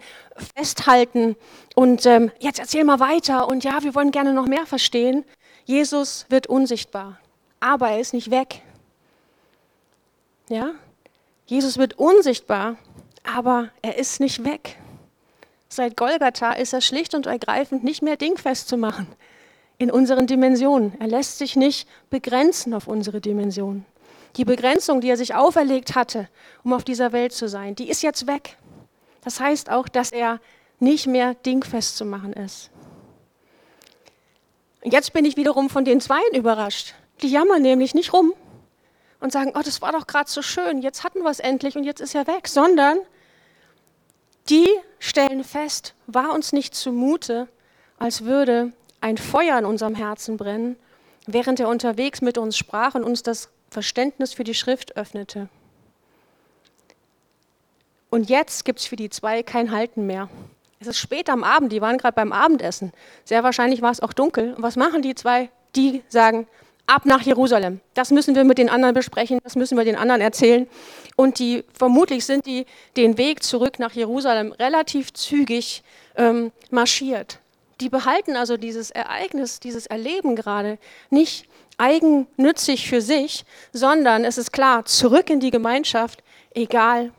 Festhalten 0.55 1.35
und 1.75 2.05
ähm, 2.05 2.31
jetzt 2.39 2.59
erzähl 2.59 2.83
mal 2.83 2.99
weiter 2.99 3.47
und 3.47 3.63
ja, 3.63 3.83
wir 3.83 3.95
wollen 3.95 4.11
gerne 4.11 4.33
noch 4.33 4.47
mehr 4.47 4.65
verstehen. 4.65 5.25
Jesus 5.65 6.25
wird 6.29 6.47
unsichtbar, 6.47 7.19
aber 7.59 7.89
er 7.89 7.99
ist 7.99 8.13
nicht 8.13 8.31
weg. 8.31 8.61
Ja? 10.49 10.71
Jesus 11.45 11.77
wird 11.77 11.97
unsichtbar, 11.97 12.77
aber 13.23 13.69
er 13.81 13.97
ist 13.97 14.19
nicht 14.19 14.43
weg. 14.45 14.77
Seit 15.67 15.97
Golgatha 15.97 16.53
ist 16.53 16.73
er 16.73 16.81
schlicht 16.81 17.13
und 17.13 17.27
ergreifend 17.27 17.83
nicht 17.83 18.01
mehr 18.01 18.17
dingfest 18.17 18.67
zu 18.67 18.77
machen 18.77 19.07
in 19.79 19.89
unseren 19.89 20.27
Dimensionen. 20.27 20.93
Er 20.99 21.07
lässt 21.07 21.39
sich 21.39 21.55
nicht 21.55 21.87
begrenzen 22.11 22.75
auf 22.75 22.87
unsere 22.87 23.21
Dimensionen. 23.21 23.85
Die 24.35 24.45
Begrenzung, 24.45 25.01
die 25.01 25.09
er 25.09 25.17
sich 25.17 25.33
auferlegt 25.33 25.95
hatte, 25.95 26.29
um 26.63 26.73
auf 26.73 26.83
dieser 26.83 27.11
Welt 27.13 27.31
zu 27.31 27.47
sein, 27.47 27.73
die 27.73 27.89
ist 27.89 28.03
jetzt 28.03 28.27
weg. 28.27 28.57
Das 29.23 29.39
heißt 29.39 29.71
auch, 29.71 29.87
dass 29.87 30.11
er 30.11 30.39
nicht 30.79 31.07
mehr 31.07 31.33
dingfest 31.33 31.97
zu 31.97 32.05
machen 32.05 32.33
ist. 32.33 32.69
Und 34.83 34.93
jetzt 34.93 35.13
bin 35.13 35.25
ich 35.25 35.35
wiederum 35.35 35.69
von 35.69 35.85
den 35.85 35.99
Zweien 35.99 36.35
überrascht. 36.35 36.93
Die 37.21 37.29
jammern 37.29 37.61
nämlich 37.61 37.95
nicht 37.95 38.13
rum 38.13 38.33
und 39.19 39.31
sagen, 39.31 39.53
oh, 39.55 39.61
das 39.63 39.81
war 39.81 39.91
doch 39.91 40.07
gerade 40.07 40.29
so 40.29 40.41
schön, 40.41 40.81
jetzt 40.81 41.03
hatten 41.03 41.19
wir 41.19 41.29
es 41.29 41.39
endlich 41.39 41.75
und 41.75 41.83
jetzt 41.83 41.99
ist 41.99 42.15
er 42.15 42.27
weg, 42.27 42.47
sondern 42.47 42.99
die 44.49 44.69
stellen 44.99 45.43
fest, 45.43 45.95
war 46.07 46.33
uns 46.33 46.53
nicht 46.53 46.75
zumute, 46.75 47.47
als 47.97 48.23
würde 48.23 48.73
ein 49.01 49.17
Feuer 49.17 49.57
in 49.57 49.65
unserem 49.65 49.95
Herzen 49.95 50.37
brennen, 50.37 50.75
während 51.25 51.59
er 51.59 51.69
unterwegs 51.69 52.21
mit 52.21 52.37
uns 52.37 52.57
sprach 52.57 52.95
und 52.95 53.03
uns 53.03 53.23
das 53.23 53.49
Verständnis 53.69 54.33
für 54.33 54.43
die 54.43 54.53
Schrift 54.53 54.97
öffnete. 54.97 55.49
Und 58.09 58.29
jetzt 58.29 58.65
gibt 58.65 58.79
es 58.79 58.85
für 58.85 58.95
die 58.95 59.09
zwei 59.09 59.43
kein 59.43 59.71
Halten 59.71 60.07
mehr. 60.07 60.29
Es 60.79 60.87
ist 60.87 60.97
spät 60.97 61.29
am 61.29 61.43
Abend, 61.43 61.71
die 61.71 61.81
waren 61.81 61.97
gerade 61.97 62.15
beim 62.15 62.31
Abendessen. 62.31 62.91
Sehr 63.25 63.43
wahrscheinlich 63.43 63.81
war 63.81 63.91
es 63.91 63.99
auch 63.99 64.13
dunkel. 64.13 64.53
Und 64.53 64.63
was 64.63 64.77
machen 64.77 65.01
die 65.01 65.13
zwei? 65.13 65.49
Die 65.75 66.01
sagen, 66.07 66.47
ab 66.87 67.05
nach 67.05 67.21
Jerusalem. 67.21 67.81
Das 67.93 68.09
müssen 68.09 68.35
wir 68.35 68.43
mit 68.43 68.57
den 68.57 68.69
anderen 68.69 68.95
besprechen, 68.95 69.39
das 69.43 69.55
müssen 69.55 69.77
wir 69.77 69.85
den 69.85 69.95
anderen 69.95 70.21
erzählen. 70.21 70.67
Und 71.15 71.37
die 71.39 71.63
vermutlich 71.73 72.25
sind 72.25 72.45
die 72.45 72.65
den 72.97 73.17
Weg 73.17 73.43
zurück 73.43 73.77
nach 73.77 73.91
Jerusalem 73.91 74.53
relativ 74.53 75.13
zügig 75.13 75.83
ähm, 76.15 76.51
marschiert. 76.71 77.39
Die 77.81 77.89
behalten 77.89 78.35
also 78.35 78.57
dieses 78.57 78.91
Ereignis, 78.91 79.59
dieses 79.59 79.85
Erleben 79.85 80.35
gerade 80.35 80.77
nicht 81.09 81.47
eigennützig 81.77 82.89
für 82.89 83.01
sich, 83.01 83.45
sondern 83.71 84.25
es 84.25 84.37
ist 84.37 84.51
klar, 84.51 84.85
zurück 84.85 85.29
in 85.29 85.39
die 85.39 85.51
Gemeinschaft, 85.51 86.23
egal 86.53 87.11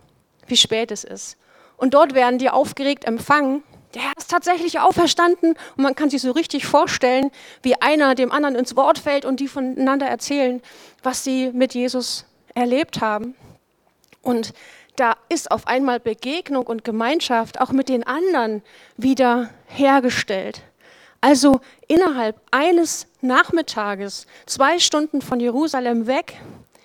wie 0.46 0.56
spät 0.56 0.90
es 0.90 1.04
ist. 1.04 1.38
Und 1.76 1.94
dort 1.94 2.14
werden 2.14 2.38
die 2.38 2.50
aufgeregt 2.50 3.04
empfangen. 3.04 3.62
Der 3.94 4.02
Herr 4.02 4.12
ist 4.18 4.30
tatsächlich 4.30 4.78
auferstanden 4.78 5.54
und 5.76 5.82
man 5.82 5.94
kann 5.94 6.10
sich 6.10 6.20
so 6.22 6.30
richtig 6.32 6.66
vorstellen, 6.66 7.30
wie 7.62 7.80
einer 7.80 8.14
dem 8.14 8.30
anderen 8.30 8.54
ins 8.54 8.76
Wort 8.76 8.98
fällt 8.98 9.24
und 9.24 9.40
die 9.40 9.48
voneinander 9.48 10.06
erzählen, 10.06 10.60
was 11.02 11.24
sie 11.24 11.50
mit 11.52 11.74
Jesus 11.74 12.26
erlebt 12.54 13.00
haben. 13.00 13.34
Und 14.22 14.52
da 15.00 15.16
ist 15.30 15.50
auf 15.50 15.66
einmal 15.66 15.98
Begegnung 15.98 16.66
und 16.66 16.84
Gemeinschaft 16.84 17.58
auch 17.58 17.72
mit 17.72 17.88
den 17.88 18.06
anderen 18.06 18.62
wieder 18.98 19.48
hergestellt. 19.66 20.60
Also 21.22 21.60
innerhalb 21.88 22.38
eines 22.50 23.06
Nachmittages, 23.22 24.26
zwei 24.44 24.78
Stunden 24.78 25.22
von 25.22 25.40
Jerusalem 25.40 26.06
weg, 26.06 26.38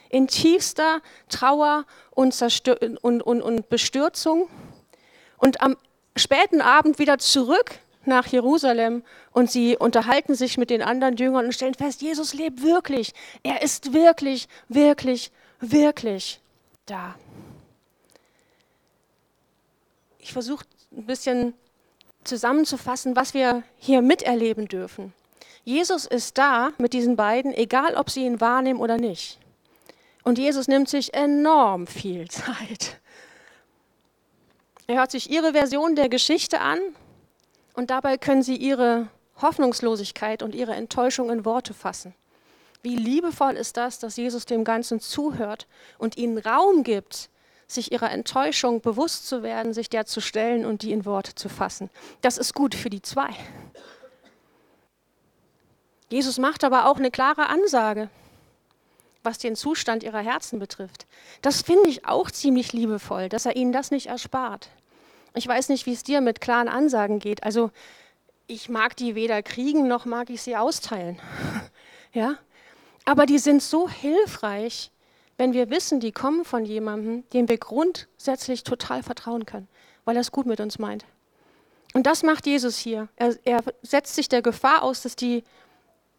in 0.10 0.28
tiefster 0.28 1.01
Trauer 1.28 1.86
und, 2.12 2.41
und, 3.01 3.21
und, 3.21 3.41
und 3.41 3.69
Bestürzung 3.69 4.47
und 5.38 5.60
am 5.60 5.75
späten 6.15 6.62
Abend 6.62 6.99
wieder 6.99 7.17
zurück 7.17 7.80
nach 8.06 8.28
Jerusalem 8.28 9.04
und 9.34 9.51
sie 9.51 9.75
unterhalten 9.75 10.36
sich 10.36 10.58
mit 10.58 10.69
den 10.69 10.82
anderen 10.82 11.17
Jüngern 11.17 11.47
und 11.47 11.54
stellen 11.54 11.73
fest, 11.73 12.01
Jesus 12.01 12.34
lebt 12.34 12.63
wirklich. 12.63 13.13
Er 13.43 13.62
ist 13.62 13.91
wirklich, 13.91 14.47
wirklich, 14.69 15.32
wirklich 15.60 16.39
da. 16.86 17.15
Ich 20.26 20.34
versuche 20.34 20.66
ein 20.92 21.06
bisschen 21.06 21.54
zusammenzufassen, 22.24 23.16
was 23.16 23.36
wir 23.36 23.62
hier 23.78 24.02
miterleben 24.02 24.68
dürfen. 24.68 25.14
Jesus 25.64 26.08
ist 26.08 26.40
da 26.40 26.72
mit 26.80 26.94
diesen 26.94 27.16
beiden, 27.16 27.54
egal 27.54 27.94
ob 27.94 28.10
sie 28.10 28.26
ihn 28.26 28.42
wahrnehmen 28.42 28.80
oder 28.80 28.98
nicht. 28.98 29.38
Und 30.24 30.40
Jesus 30.40 30.68
nimmt 30.68 30.90
sich 30.90 31.14
enorm 31.14 31.86
viel 31.86 32.28
Zeit. 32.32 33.00
Er 34.88 34.96
hört 34.96 35.12
sich 35.12 35.30
ihre 35.30 35.52
Version 35.52 35.96
der 35.96 36.10
Geschichte 36.10 36.60
an 36.60 36.80
und 37.76 37.92
dabei 37.92 38.18
können 38.18 38.42
sie 38.42 38.56
ihre 38.56 39.10
Hoffnungslosigkeit 39.44 40.42
und 40.42 40.56
ihre 40.56 40.74
Enttäuschung 40.74 41.30
in 41.30 41.46
Worte 41.46 41.76
fassen. 41.76 42.16
Wie 42.82 42.96
liebevoll 42.96 43.54
ist 43.54 43.78
das, 43.78 44.00
dass 44.00 44.18
Jesus 44.18 44.48
dem 44.48 44.64
Ganzen 44.64 45.00
zuhört 45.00 45.68
und 46.00 46.18
ihnen 46.18 46.40
Raum 46.40 46.82
gibt, 46.82 47.30
sich 47.67 47.91
ihrer 47.91 48.12
Enttäuschung 48.12 48.82
bewusst 48.82 49.28
zu 49.28 49.43
werden, 49.43 49.73
sich 49.73 49.89
der 49.89 50.06
zu 50.06 50.21
stellen 50.21 50.65
und 50.65 50.82
die 50.82 50.91
in 50.91 51.06
Worte 51.06 51.36
zu 51.36 51.49
fassen. 51.49 51.89
Das 52.21 52.38
ist 52.38 52.54
gut 52.54 52.75
für 52.75 52.89
die 52.89 53.01
zwei. 53.01 53.30
Jesus 56.10 56.38
macht 56.38 56.63
aber 56.63 56.88
auch 56.88 56.97
eine 56.97 57.12
klare 57.12 57.47
Ansage, 57.47 58.10
was 59.23 59.39
den 59.39 59.56
Zustand 59.56 60.04
ihrer 60.04 60.19
Herzen 60.19 60.60
betrifft. 60.60 61.08
Das 61.41 61.63
finde 61.63 61.89
ich 61.89 62.06
auch 62.06 62.30
ziemlich 62.30 62.73
liebevoll, 62.73 63.28
dass 63.30 63.45
er 63.45 63.56
ihnen 63.56 63.71
das 63.71 63.91
nicht 63.91 64.08
erspart. 64.08 64.69
Ich 65.34 65.47
weiß 65.47 65.69
nicht, 65.69 65.86
wie 65.86 65.93
es 65.93 66.04
dir 66.04 66.21
mit 66.21 66.41
klaren 66.41 66.69
Ansagen 66.69 67.19
geht. 67.19 67.43
Also 67.43 67.71
ich 68.47 68.69
mag 68.69 68.95
die 68.95 69.15
weder 69.15 69.41
kriegen 69.41 69.88
noch 69.88 70.06
mag 70.06 70.30
ich 70.30 70.41
sie 70.41 70.56
austeilen. 70.56 71.19
ja? 72.13 72.38
Aber 73.04 73.25
die 73.25 73.39
sind 73.39 73.62
so 73.62 73.89
hilfreich, 73.89 74.91
wenn 75.38 75.54
wir 75.54 75.69
wissen, 75.69 76.00
die 76.00 76.12
kommen 76.12 76.45
von 76.45 76.65
jemandem, 76.65 77.28
dem 77.32 77.50
wir 77.50 77.58
grundsätzlich 77.58 78.63
total 78.63 79.04
vertrauen 79.04 79.45
können, 79.45 79.67
weil 80.06 80.15
er 80.15 80.21
es 80.21 80.32
gut 80.32 80.45
mit 80.45 80.60
uns 80.60 80.80
meint. 80.80 81.06
Und 81.93 82.06
das 82.06 82.24
macht 82.24 82.45
Jesus 82.45 82.78
hier. 82.78 83.08
Er, 83.15 83.36
er 83.43 83.63
setzt 83.82 84.15
sich 84.15 84.28
der 84.30 84.41
Gefahr 84.41 84.84
aus, 84.84 85.02
dass 85.02 85.15
die 85.15 85.43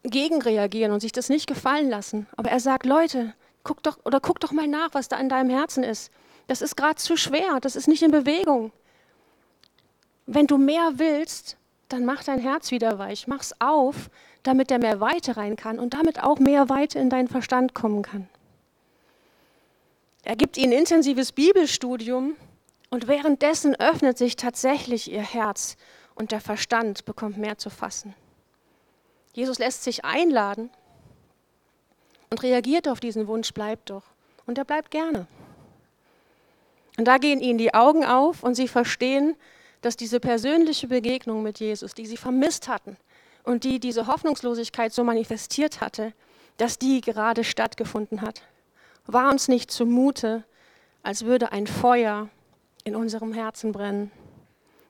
gegenreagieren 0.03 0.91
und 0.91 1.01
sich 1.01 1.11
das 1.11 1.29
nicht 1.29 1.47
gefallen 1.47 1.89
lassen. 1.89 2.27
Aber 2.35 2.49
er 2.49 2.59
sagt, 2.59 2.85
Leute, 2.85 3.33
guck 3.63 3.83
doch 3.83 3.99
oder 4.05 4.19
guck 4.19 4.39
doch 4.39 4.51
mal 4.51 4.67
nach, 4.67 4.89
was 4.93 5.07
da 5.07 5.17
in 5.17 5.29
deinem 5.29 5.49
Herzen 5.49 5.83
ist. 5.83 6.11
Das 6.47 6.61
ist 6.61 6.77
gerade 6.77 6.95
zu 6.95 7.17
schwer, 7.17 7.59
das 7.61 7.75
ist 7.75 7.87
nicht 7.87 8.03
in 8.03 8.11
Bewegung. 8.11 8.71
Wenn 10.25 10.47
du 10.47 10.57
mehr 10.57 10.93
willst, 10.95 11.57
dann 11.89 12.05
mach 12.05 12.23
dein 12.23 12.39
Herz 12.39 12.71
wieder 12.71 12.99
weich, 12.99 13.27
mach's 13.27 13.53
auf, 13.59 14.09
damit 14.43 14.69
der 14.69 14.79
mehr 14.79 14.99
Weite 14.99 15.37
rein 15.37 15.55
kann 15.55 15.79
und 15.79 15.93
damit 15.93 16.23
auch 16.23 16.39
mehr 16.39 16.69
Weite 16.69 16.99
in 16.99 17.09
deinen 17.09 17.27
Verstand 17.27 17.73
kommen 17.73 18.01
kann. 18.01 18.27
Er 20.27 20.35
gibt 20.35 20.57
ihnen 20.57 20.73
intensives 20.73 21.31
Bibelstudium 21.31 22.35
und 22.89 23.07
währenddessen 23.07 23.75
öffnet 23.75 24.17
sich 24.17 24.35
tatsächlich 24.35 25.09
ihr 25.09 25.21
Herz 25.21 25.77
und 26.15 26.33
der 26.33 26.41
Verstand 26.41 27.05
bekommt 27.05 27.37
mehr 27.37 27.57
zu 27.57 27.69
fassen. 27.69 28.13
Jesus 29.31 29.57
lässt 29.57 29.85
sich 29.85 30.03
einladen 30.03 30.69
und 32.29 32.43
reagiert 32.43 32.89
auf 32.89 32.99
diesen 32.99 33.29
Wunsch, 33.29 33.53
bleibt 33.53 33.89
doch. 33.89 34.03
Und 34.45 34.57
er 34.57 34.65
bleibt 34.65 34.91
gerne. 34.91 35.27
Und 36.97 37.05
da 37.05 37.19
gehen 37.19 37.39
ihnen 37.39 37.57
die 37.57 37.73
Augen 37.73 38.03
auf 38.03 38.43
und 38.43 38.55
sie 38.55 38.67
verstehen, 38.67 39.37
dass 39.79 39.95
diese 39.95 40.19
persönliche 40.19 40.89
Begegnung 40.89 41.41
mit 41.41 41.61
Jesus, 41.61 41.93
die 41.93 42.05
sie 42.05 42.17
vermisst 42.17 42.67
hatten 42.67 42.97
und 43.45 43.63
die 43.63 43.79
diese 43.79 44.07
Hoffnungslosigkeit 44.07 44.91
so 44.91 45.05
manifestiert 45.05 45.79
hatte, 45.79 46.11
dass 46.57 46.77
die 46.77 46.99
gerade 46.99 47.45
stattgefunden 47.45 48.21
hat. 48.21 48.41
War 49.07 49.31
uns 49.31 49.47
nicht 49.47 49.71
zumute, 49.71 50.43
als 51.01 51.25
würde 51.25 51.51
ein 51.53 51.65
Feuer 51.65 52.29
in 52.83 52.95
unserem 52.95 53.33
Herzen 53.33 53.71
brennen. 53.71 54.11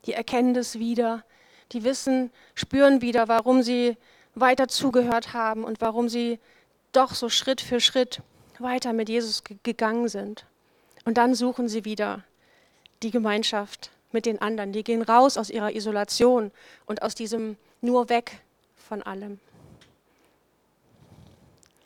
Die 0.06 0.14
erkennen 0.14 0.54
das 0.54 0.80
wieder, 0.80 1.24
die 1.72 1.84
wissen, 1.84 2.32
spüren 2.56 3.02
wieder, 3.02 3.28
warum 3.28 3.62
sie 3.62 3.96
weiter 4.36 4.68
zugehört 4.68 5.34
haben 5.34 5.64
und 5.64 5.82
warum 5.82 6.10
sie 6.10 6.40
doch 6.92 7.14
so 7.14 7.30
Schritt 7.30 7.62
für 7.62 7.80
Schritt 7.80 8.22
weiter 8.60 8.94
mit 8.94 9.10
Jesus 9.10 9.44
gegangen 9.64 10.08
sind. 10.08 10.46
Und 11.06 11.18
dann 11.18 11.36
suchen 11.36 11.70
sie 11.70 11.86
wieder 11.86 12.24
die 13.04 13.12
Gemeinschaft 13.12 13.92
mit 14.12 14.26
den 14.26 14.42
anderen. 14.42 14.72
Die 14.72 14.84
gehen 14.84 15.04
raus 15.04 15.38
aus 15.38 15.50
ihrer 15.50 15.76
Isolation 15.76 16.52
und 16.86 17.04
aus 17.04 17.14
diesem 17.14 17.58
nur 17.82 18.10
weg 18.10 18.42
von 18.76 19.04
allem. 19.04 19.40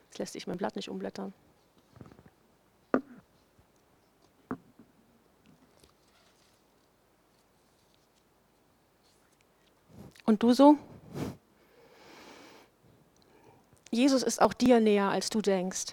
Jetzt 0.10 0.20
lässt 0.20 0.34
sich 0.34 0.48
mein 0.48 0.58
Blatt 0.58 0.76
nicht 0.76 0.90
umblättern. 0.90 1.34
Und 10.32 10.42
du 10.42 10.54
so? 10.54 10.78
Jesus 13.90 14.24
ist 14.24 14.42
auch 14.42 14.54
dir 14.54 14.80
näher, 14.80 15.10
als 15.10 15.30
du 15.30 15.42
denkst. 15.42 15.88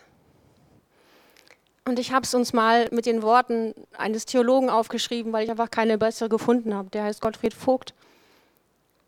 Und 1.85 1.98
ich 1.98 2.12
habe 2.12 2.22
es 2.22 2.33
uns 2.35 2.53
mal 2.53 2.87
mit 2.92 3.07
den 3.07 3.22
Worten 3.22 3.74
eines 3.96 4.27
Theologen 4.27 4.70
aufgeschrieben, 4.70 5.33
weil 5.33 5.42
ich 5.42 5.51
einfach 5.51 5.72
keine 5.72 5.98
bessere 5.98 6.29
gefunden 6.29 6.72
habe. 6.72 6.88
Der 6.90 7.03
heißt 7.03 7.20
Gottfried 7.20 7.53
Vogt. 7.53 7.94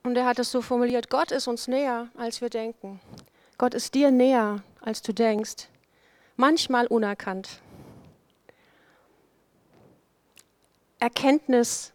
Und 0.03 0.17
er 0.17 0.27
hat 0.27 0.41
es 0.41 0.51
so 0.51 0.63
formuliert, 0.63 1.11
Gott 1.11 1.31
ist 1.31 1.47
uns 1.47 1.69
näher, 1.69 2.09
als 2.17 2.41
wir 2.41 2.51
denken. 2.51 2.99
Gott 3.57 3.75
ist 3.75 3.95
dir 3.95 4.11
näher, 4.11 4.65
als 4.81 5.01
du 5.01 5.13
denkst. 5.13 5.69
Manchmal 6.35 6.89
unerkannt. 6.89 7.61
Erkenntnis 10.99 11.93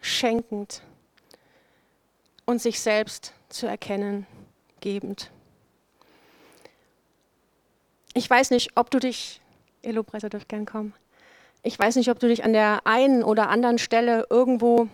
schenkend 0.00 0.82
und 2.46 2.62
sich 2.62 2.80
selbst 2.80 3.34
zu 3.48 3.66
erkennen 3.66 4.26
gebend. 4.80 5.30
Ich 8.14 8.30
weiß 8.30 8.50
nicht, 8.50 8.70
ob 8.76 8.90
du 8.90 8.98
dich, 8.98 9.42
ihr 9.82 9.92
Lobpreiser 9.92 10.30
dürft 10.30 10.48
gern 10.48 10.64
kommen, 10.64 10.94
ich 11.62 11.78
weiß 11.78 11.96
nicht, 11.96 12.08
ob 12.10 12.18
du 12.20 12.28
dich 12.28 12.44
an 12.44 12.52
der 12.52 12.86
einen 12.86 13.24
oder 13.24 13.48
anderen 13.48 13.78
Stelle 13.78 14.26
irgendwo 14.30 14.88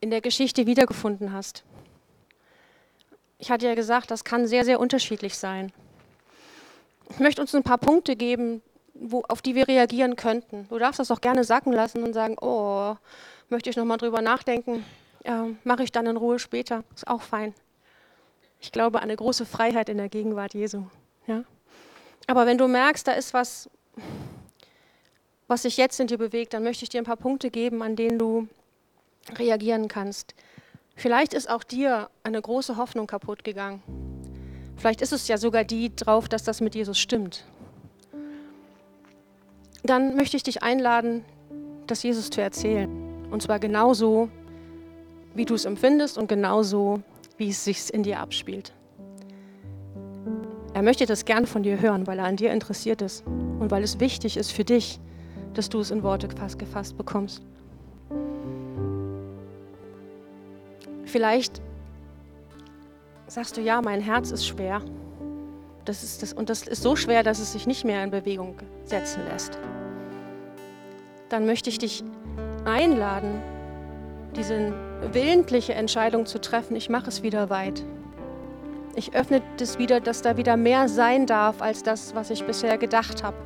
in 0.00 0.10
der 0.10 0.22
Geschichte 0.22 0.66
wiedergefunden 0.66 1.32
hast. 1.32 1.64
Ich 3.38 3.50
hatte 3.50 3.66
ja 3.66 3.74
gesagt, 3.74 4.10
das 4.10 4.24
kann 4.24 4.46
sehr, 4.46 4.64
sehr 4.64 4.80
unterschiedlich 4.80 5.36
sein. 5.36 5.70
Ich 7.10 7.18
möchte 7.18 7.42
uns 7.42 7.54
ein 7.54 7.62
paar 7.62 7.78
Punkte 7.78 8.16
geben, 8.16 8.62
wo, 8.94 9.22
auf 9.28 9.42
die 9.42 9.54
wir 9.54 9.68
reagieren 9.68 10.16
könnten. 10.16 10.66
Du 10.68 10.78
darfst 10.78 10.98
das 10.98 11.10
auch 11.10 11.20
gerne 11.20 11.44
sacken 11.44 11.72
lassen 11.72 12.02
und 12.02 12.14
sagen, 12.14 12.36
oh, 12.40 12.96
möchte 13.50 13.68
ich 13.68 13.76
nochmal 13.76 13.98
drüber 13.98 14.22
nachdenken, 14.22 14.84
äh, 15.24 15.54
mache 15.64 15.82
ich 15.82 15.92
dann 15.92 16.06
in 16.06 16.16
Ruhe 16.16 16.38
später. 16.38 16.84
Ist 16.94 17.06
auch 17.08 17.22
fein. 17.22 17.54
Ich 18.60 18.72
glaube 18.72 18.98
an 18.98 19.04
eine 19.04 19.16
große 19.16 19.44
Freiheit 19.44 19.88
in 19.88 19.98
der 19.98 20.08
Gegenwart 20.08 20.54
Jesu. 20.54 20.84
Ja? 21.26 21.44
Aber 22.26 22.46
wenn 22.46 22.58
du 22.58 22.68
merkst, 22.68 23.06
da 23.06 23.12
ist 23.12 23.34
was, 23.34 23.68
was 25.48 25.62
sich 25.62 25.76
jetzt 25.76 26.00
in 26.00 26.06
dir 26.06 26.18
bewegt, 26.18 26.54
dann 26.54 26.62
möchte 26.62 26.84
ich 26.84 26.88
dir 26.88 27.00
ein 27.00 27.04
paar 27.04 27.16
Punkte 27.16 27.50
geben, 27.50 27.82
an 27.82 27.96
denen 27.96 28.18
du 28.18 28.48
reagieren 29.36 29.88
kannst. 29.88 30.34
Vielleicht 30.96 31.34
ist 31.34 31.50
auch 31.50 31.64
dir 31.64 32.08
eine 32.22 32.40
große 32.40 32.76
Hoffnung 32.76 33.06
kaputt 33.06 33.44
gegangen. 33.44 33.82
Vielleicht 34.76 35.02
ist 35.02 35.12
es 35.12 35.28
ja 35.28 35.38
sogar 35.38 35.64
die 35.64 35.94
drauf, 35.94 36.28
dass 36.28 36.44
das 36.44 36.60
mit 36.60 36.74
Jesus 36.74 36.98
stimmt 36.98 37.44
dann 39.84 40.16
möchte 40.16 40.36
ich 40.36 40.42
dich 40.42 40.62
einladen, 40.62 41.24
das 41.86 42.02
Jesus 42.02 42.30
zu 42.30 42.40
erzählen. 42.40 42.88
Und 43.30 43.42
zwar 43.42 43.58
genauso, 43.58 44.30
wie 45.34 45.44
du 45.44 45.54
es 45.54 45.64
empfindest 45.64 46.18
und 46.18 46.28
genauso, 46.28 47.00
wie 47.36 47.50
es 47.50 47.64
sich 47.64 47.92
in 47.92 48.02
dir 48.02 48.20
abspielt. 48.20 48.72
Er 50.72 50.82
möchte 50.82 51.06
das 51.06 51.24
gern 51.24 51.46
von 51.46 51.62
dir 51.62 51.80
hören, 51.80 52.06
weil 52.06 52.18
er 52.18 52.24
an 52.24 52.36
dir 52.36 52.52
interessiert 52.52 53.02
ist 53.02 53.24
und 53.26 53.70
weil 53.70 53.82
es 53.82 54.00
wichtig 54.00 54.36
ist 54.36 54.52
für 54.52 54.64
dich, 54.64 54.98
dass 55.54 55.68
du 55.68 55.80
es 55.80 55.90
in 55.90 56.02
Worte 56.02 56.28
gefasst 56.28 56.96
bekommst. 56.96 57.42
Vielleicht 61.04 61.62
sagst 63.28 63.56
du, 63.56 63.60
ja, 63.60 63.80
mein 63.82 64.00
Herz 64.00 64.32
ist 64.32 64.46
schwer. 64.46 64.82
Das 65.84 66.02
ist 66.02 66.22
das, 66.22 66.32
und 66.32 66.50
das 66.50 66.66
ist 66.66 66.82
so 66.82 66.96
schwer, 66.96 67.22
dass 67.22 67.38
es 67.38 67.52
sich 67.52 67.66
nicht 67.66 67.84
mehr 67.84 68.02
in 68.02 68.10
Bewegung 68.10 68.56
setzen 68.84 69.22
lässt 69.30 69.58
dann 71.34 71.46
möchte 71.46 71.68
ich 71.68 71.78
dich 71.78 72.04
einladen, 72.64 73.42
diese 74.36 74.72
willentliche 75.12 75.74
Entscheidung 75.74 76.26
zu 76.26 76.40
treffen, 76.40 76.76
ich 76.76 76.88
mache 76.88 77.08
es 77.08 77.22
wieder 77.22 77.50
weit. 77.50 77.82
Ich 78.96 79.14
öffne 79.14 79.42
das 79.56 79.78
wieder, 79.78 80.00
dass 80.00 80.22
da 80.22 80.36
wieder 80.36 80.56
mehr 80.56 80.88
sein 80.88 81.26
darf 81.26 81.62
als 81.62 81.82
das, 81.82 82.14
was 82.14 82.30
ich 82.30 82.44
bisher 82.44 82.78
gedacht 82.78 83.22
habe 83.22 83.36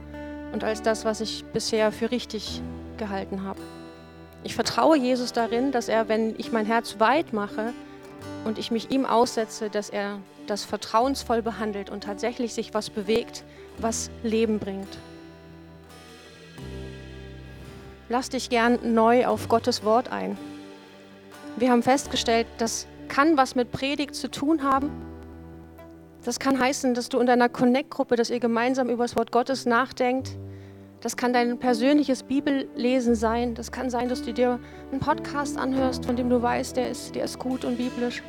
und 0.53 0.65
als 0.65 0.83
das, 0.83 1.05
was 1.05 1.21
ich 1.21 1.45
bisher 1.53 1.93
für 1.93 2.11
richtig 2.11 2.61
gehalten 2.99 3.45
habe. 3.45 3.61
Ich 4.45 4.55
vertraue 4.55 4.97
Jesus 4.97 5.33
darin, 5.33 5.73
dass 5.73 5.89
er, 5.89 6.09
wenn 6.09 6.35
ich 6.39 6.53
mein 6.53 6.67
Herz 6.67 6.97
weit 6.99 7.33
mache 7.33 7.73
und 8.45 8.59
ich 8.59 8.71
mich 8.71 8.91
ihm 8.91 9.07
aussetze, 9.07 9.71
dass 9.71 9.91
er 9.91 10.19
das 10.47 10.65
vertrauensvoll 10.65 11.43
behandelt 11.43 11.91
und 11.91 12.05
tatsächlich 12.05 12.55
sich 12.55 12.75
was 12.75 12.91
bewegt, 12.91 13.45
was 13.79 14.11
Leben 14.23 14.59
bringt. 14.59 14.99
lass 18.09 18.31
dich 18.31 18.51
gern 18.51 18.95
neu 18.95 19.27
auf 19.27 19.49
Gottes 19.49 19.85
Wort 19.85 20.11
ein. 20.11 20.37
Wir 21.59 21.73
haben 21.73 21.83
festgestellt, 21.83 22.47
das 22.59 22.87
kann 23.09 23.37
was 23.37 23.57
mit 23.57 23.73
Predigt 23.73 24.15
zu 24.15 24.31
tun 24.31 24.63
haben. 24.63 24.91
Das 26.25 26.39
kann 26.39 26.59
heißen, 26.59 26.95
dass 26.95 27.09
du 27.09 27.19
in 27.19 27.27
deiner 27.27 27.49
Connect-Gruppe, 27.49 28.15
dass 28.15 28.31
ihr 28.31 28.39
gemeinsam 28.39 28.89
über 28.89 29.03
das 29.05 29.17
Wort 29.17 29.33
Gottes 29.33 29.67
nachdenkt. 29.67 30.37
Das 31.01 31.17
kann 31.17 31.33
dein 31.33 31.59
persönliches 31.59 32.23
Bibellesen 32.23 33.17
sein. 33.17 33.57
Das 33.57 33.73
kann 33.73 33.91
sein, 33.91 34.09
dass 34.09 34.23
du 34.23 34.33
dir 34.33 34.61
einen 34.93 35.01
Podcast 35.01 35.59
anhörst, 35.59 36.07
von 36.07 36.15
dem 36.15 36.31
du 36.31 36.41
weißt, 36.41 36.77
der 36.77 36.91
ist, 36.91 37.17
der 37.17 37.25
ist 37.25 37.41
gut 37.41 37.65
und 37.65 37.77
biblisch. 37.77 38.23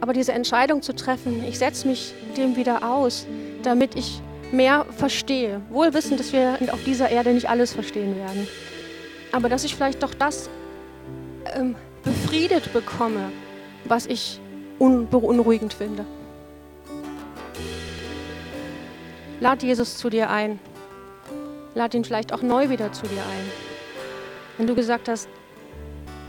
Aber 0.00 0.14
diese 0.14 0.32
Entscheidung 0.32 0.80
zu 0.80 0.94
treffen, 0.94 1.44
ich 1.44 1.58
setze 1.58 1.86
mich 1.86 2.14
dem 2.34 2.56
wieder 2.56 2.88
aus, 2.88 3.26
damit 3.62 3.94
ich 3.94 4.22
mehr 4.52 4.86
verstehe. 4.96 5.60
Wohl 5.68 5.92
wissend, 5.92 6.18
dass 6.18 6.32
wir 6.32 6.58
auf 6.70 6.82
dieser 6.84 7.10
Erde 7.10 7.32
nicht 7.34 7.50
alles 7.50 7.74
verstehen 7.74 8.16
werden. 8.16 8.48
Aber 9.32 9.50
dass 9.50 9.64
ich 9.64 9.74
vielleicht 9.74 10.02
doch 10.02 10.14
das 10.14 10.48
ähm, 11.54 11.74
befriedet 12.02 12.72
bekomme, 12.72 13.30
was 13.84 14.06
ich 14.06 14.40
beunruhigend 14.78 15.74
finde. 15.74 16.04
Lad 19.40 19.62
Jesus 19.62 19.96
zu 19.96 20.10
dir 20.10 20.30
ein. 20.30 20.58
Lad 21.74 21.94
ihn 21.94 22.04
vielleicht 22.04 22.32
auch 22.32 22.42
neu 22.42 22.68
wieder 22.68 22.92
zu 22.92 23.06
dir 23.06 23.20
ein. 23.20 23.50
Wenn 24.58 24.66
du 24.66 24.74
gesagt 24.74 25.08
hast, 25.08 25.28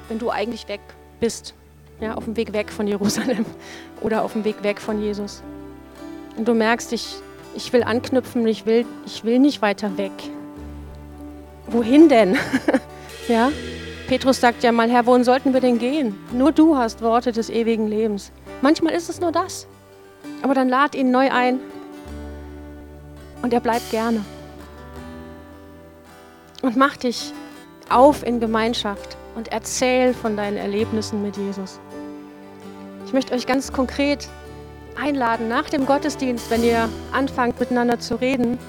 wenn 0.10 0.20
du 0.20 0.30
eigentlich 0.30 0.68
weg 0.68 0.82
bist, 1.20 1.54
ja, 2.00 2.16
auf 2.16 2.26
dem 2.26 2.36
Weg 2.36 2.54
weg 2.54 2.72
von 2.72 2.88
Jerusalem 2.88 3.46
oder 4.02 4.24
auf 4.24 4.34
dem 4.34 4.44
Weg 4.46 4.64
weg 4.64 4.80
von 4.80 5.02
Jesus. 5.02 5.44
Und 6.38 6.48
du 6.48 6.54
merkst, 6.54 6.92
ich, 6.94 7.16
ich 7.56 7.72
will 7.74 7.84
anknüpfen, 7.84 8.48
ich 8.48 8.66
will, 8.66 8.86
ich 9.06 9.24
will 9.24 9.40
nicht 9.40 9.62
weiter 9.62 9.98
weg. 9.98 10.12
Wohin 11.68 12.10
denn? 12.10 12.38
ja? 13.28 13.52
Petrus 14.14 14.40
sagt 14.40 14.62
ja 14.62 14.72
mal, 14.72 14.92
Herr, 14.92 15.08
wohin 15.08 15.24
sollten 15.24 15.54
wir 15.56 15.60
denn 15.60 15.80
gehen? 15.80 16.16
Nur 16.32 16.52
du 16.52 16.78
hast 16.78 17.02
Worte 17.02 17.32
des 17.32 17.50
ewigen 17.50 17.88
Lebens. 17.88 18.32
Manchmal 18.62 18.94
ist 18.94 19.10
es 19.10 19.20
nur 19.20 19.32
das. 19.32 19.66
Aber 20.44 20.54
dann 20.54 20.70
lad 20.70 20.94
ihn 20.94 21.10
neu 21.10 21.32
ein 21.32 21.60
und 23.42 23.52
er 23.54 23.60
bleibt 23.60 23.90
gerne. 23.90 24.24
Und 26.62 26.78
mach 26.78 26.96
dich 26.96 27.34
auf 27.90 28.22
in 28.24 28.40
Gemeinschaft 28.40 29.18
und 29.36 29.52
erzähl 29.52 30.14
von 30.14 30.38
deinen 30.38 30.58
Erlebnissen 30.58 31.24
mit 31.24 31.36
Jesus. 31.36 31.80
Ich 33.08 33.14
möchte 33.14 33.34
euch 33.34 33.48
ganz 33.48 33.74
konkret 33.74 34.28
einladen, 34.96 35.48
nach 35.48 35.72
dem 35.72 35.88
Gottesdienst, 35.88 36.52
wenn 36.52 36.64
ihr 36.64 36.88
anfangt 37.14 37.60
miteinander 37.60 37.98
zu 37.98 38.22
reden, 38.22 38.60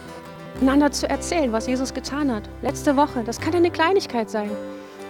einander 0.63 0.91
zu 0.91 1.07
erzählen, 1.07 1.53
was 1.53 1.67
Jesus 1.67 1.93
getan 1.93 2.35
hat. 2.35 2.45
Letzte 2.63 2.97
Woche, 2.97 3.25
das 3.27 3.39
kann 3.39 3.55
eine 3.55 3.71
Kleinigkeit 3.71 4.31
sein. 4.31 4.51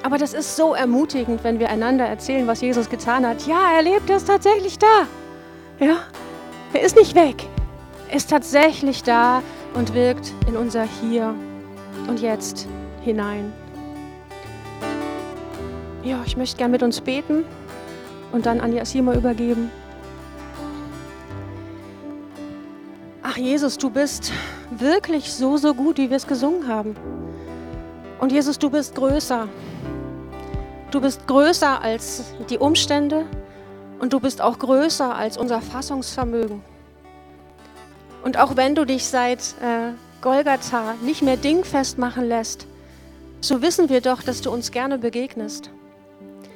Aber 0.05 0.19
das 0.19 0.35
ist 0.35 0.55
so 0.55 0.75
ermutigend, 0.75 1.43
wenn 1.43 1.59
wir 1.59 1.71
einander 1.71 2.05
erzählen, 2.05 2.47
was 2.47 2.61
Jesus 2.61 2.89
getan 2.91 3.27
hat. 3.27 3.47
Ja, 3.47 3.73
er 3.75 3.83
lebt, 3.83 4.09
er 4.11 4.19
ist 4.19 4.29
tatsächlich 4.29 4.79
da. 4.79 5.09
Ja, 5.81 5.97
er 6.73 6.83
ist 6.83 6.97
nicht 6.97 7.15
weg. 7.15 7.49
Er 8.09 8.17
ist 8.17 8.31
tatsächlich 8.31 9.03
da 9.03 9.43
und 9.75 9.95
wirkt 9.95 10.33
in 10.47 10.57
unser 10.57 10.85
Hier 10.85 11.35
und 12.07 12.21
Jetzt 12.21 12.69
hinein. 13.03 13.53
Ja, 16.05 16.19
ich 16.27 16.37
möchte 16.37 16.59
gern 16.59 16.71
mit 16.71 16.83
uns 16.83 17.01
beten 17.01 17.45
und 18.31 18.47
dann 18.47 18.61
an 18.61 18.71
die 18.71 18.81
Asima 18.81 19.15
übergeben. 19.15 19.71
ach 23.35 23.39
Jesus, 23.39 23.79
du 23.79 23.91
bist 23.91 24.33
wirklich 24.71 25.33
so, 25.33 25.57
so 25.57 25.75
gut, 25.75 25.99
wie 25.99 26.09
wir 26.09 26.17
es 26.17 26.27
gesungen 26.27 26.69
haben. 26.69 26.95
Und 28.21 28.31
Jesus, 28.31 28.61
du 28.61 28.71
bist 28.71 28.95
größer. 28.95 29.49
Du 30.95 31.01
bist 31.01 31.27
größer 31.27 31.83
als 31.83 32.23
die 32.49 32.57
Umstände 32.57 33.27
und 33.99 34.13
du 34.13 34.21
bist 34.21 34.41
auch 34.41 34.61
größer 34.61 35.13
als 35.13 35.37
unser 35.37 35.61
Fassungsvermögen. 35.61 36.63
Und 38.23 38.39
auch 38.39 38.55
wenn 38.55 38.77
du 38.77 38.85
dich 38.85 39.05
seit 39.05 39.41
äh, 39.61 39.91
Golgatha 40.23 40.95
nicht 41.03 41.21
mehr 41.21 41.37
dingfest 41.37 41.99
machen 41.99 42.27
lässt, 42.27 42.69
so 43.41 43.61
wissen 43.61 43.89
wir 43.89 44.03
doch, 44.03 44.23
dass 44.23 44.41
du 44.41 44.53
uns 44.53 44.71
gerne 44.71 44.97
begegnest. 44.97 45.69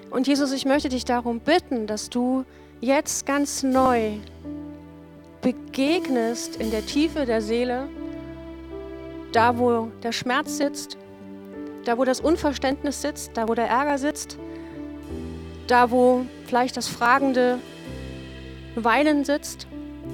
Und 0.08 0.28
Jesus, 0.28 0.52
ich 0.52 0.64
möchte 0.64 0.88
dich 0.88 1.04
darum 1.04 1.40
bitten, 1.40 1.88
dass 1.88 2.08
du 2.08 2.44
jetzt 2.80 3.26
ganz 3.26 3.64
neu 3.64 4.18
begegnest 5.42 6.54
in 6.54 6.70
der 6.70 6.86
Tiefe 6.86 7.26
der 7.26 7.42
Seele, 7.42 7.88
da 9.32 9.58
wo 9.58 9.88
der 10.04 10.12
Schmerz 10.12 10.58
sitzt, 10.58 10.96
da 11.84 11.98
wo 11.98 12.04
das 12.04 12.20
Unverständnis 12.20 13.02
sitzt, 13.02 13.32
da 13.34 13.48
wo 13.48 13.54
der 13.54 13.68
Ärger 13.68 13.98
sitzt, 13.98 14.38
da 15.66 15.90
wo 15.90 16.26
vielleicht 16.46 16.76
das 16.76 16.88
fragende 16.88 17.58
Weinen 18.74 19.24
sitzt, 19.24 19.66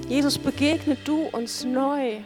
Jesus, 0.07 0.37
begegnet 0.37 0.99
du 1.05 1.23
uns 1.31 1.63
neu. 1.63 2.19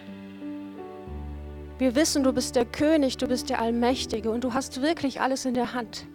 Wir 1.77 1.95
wissen, 1.95 2.23
du 2.23 2.33
bist 2.33 2.55
der 2.55 2.65
König, 2.65 3.17
du 3.17 3.27
bist 3.27 3.49
der 3.49 3.61
Allmächtige 3.61 4.31
und 4.31 4.43
du 4.43 4.53
hast 4.53 4.81
wirklich 4.81 5.21
alles 5.21 5.45
in 5.45 5.53
der 5.53 5.73
Hand. 5.73 6.05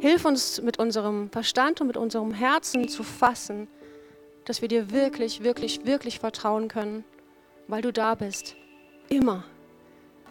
Hilf 0.00 0.24
uns 0.24 0.62
mit 0.62 0.78
unserem 0.78 1.30
Verstand 1.30 1.80
und 1.80 1.86
mit 1.86 1.96
unserem 1.96 2.32
Herzen 2.32 2.88
zu 2.88 3.02
fassen, 3.02 3.68
dass 4.46 4.62
wir 4.62 4.68
dir 4.68 4.90
wirklich, 4.90 5.42
wirklich, 5.42 5.84
wirklich 5.84 6.18
vertrauen 6.18 6.68
können, 6.68 7.04
weil 7.68 7.82
du 7.82 7.92
da 7.92 8.14
bist. 8.14 8.56
Immer. 9.08 9.44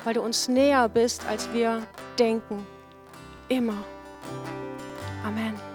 Weil 0.04 0.14
du 0.14 0.22
uns 0.22 0.48
näher 0.48 0.88
bist, 0.90 1.26
als 1.28 1.52
wir 1.54 1.82
denken. 2.18 2.66
Immer. 3.50 3.84
Amen. 5.24 5.75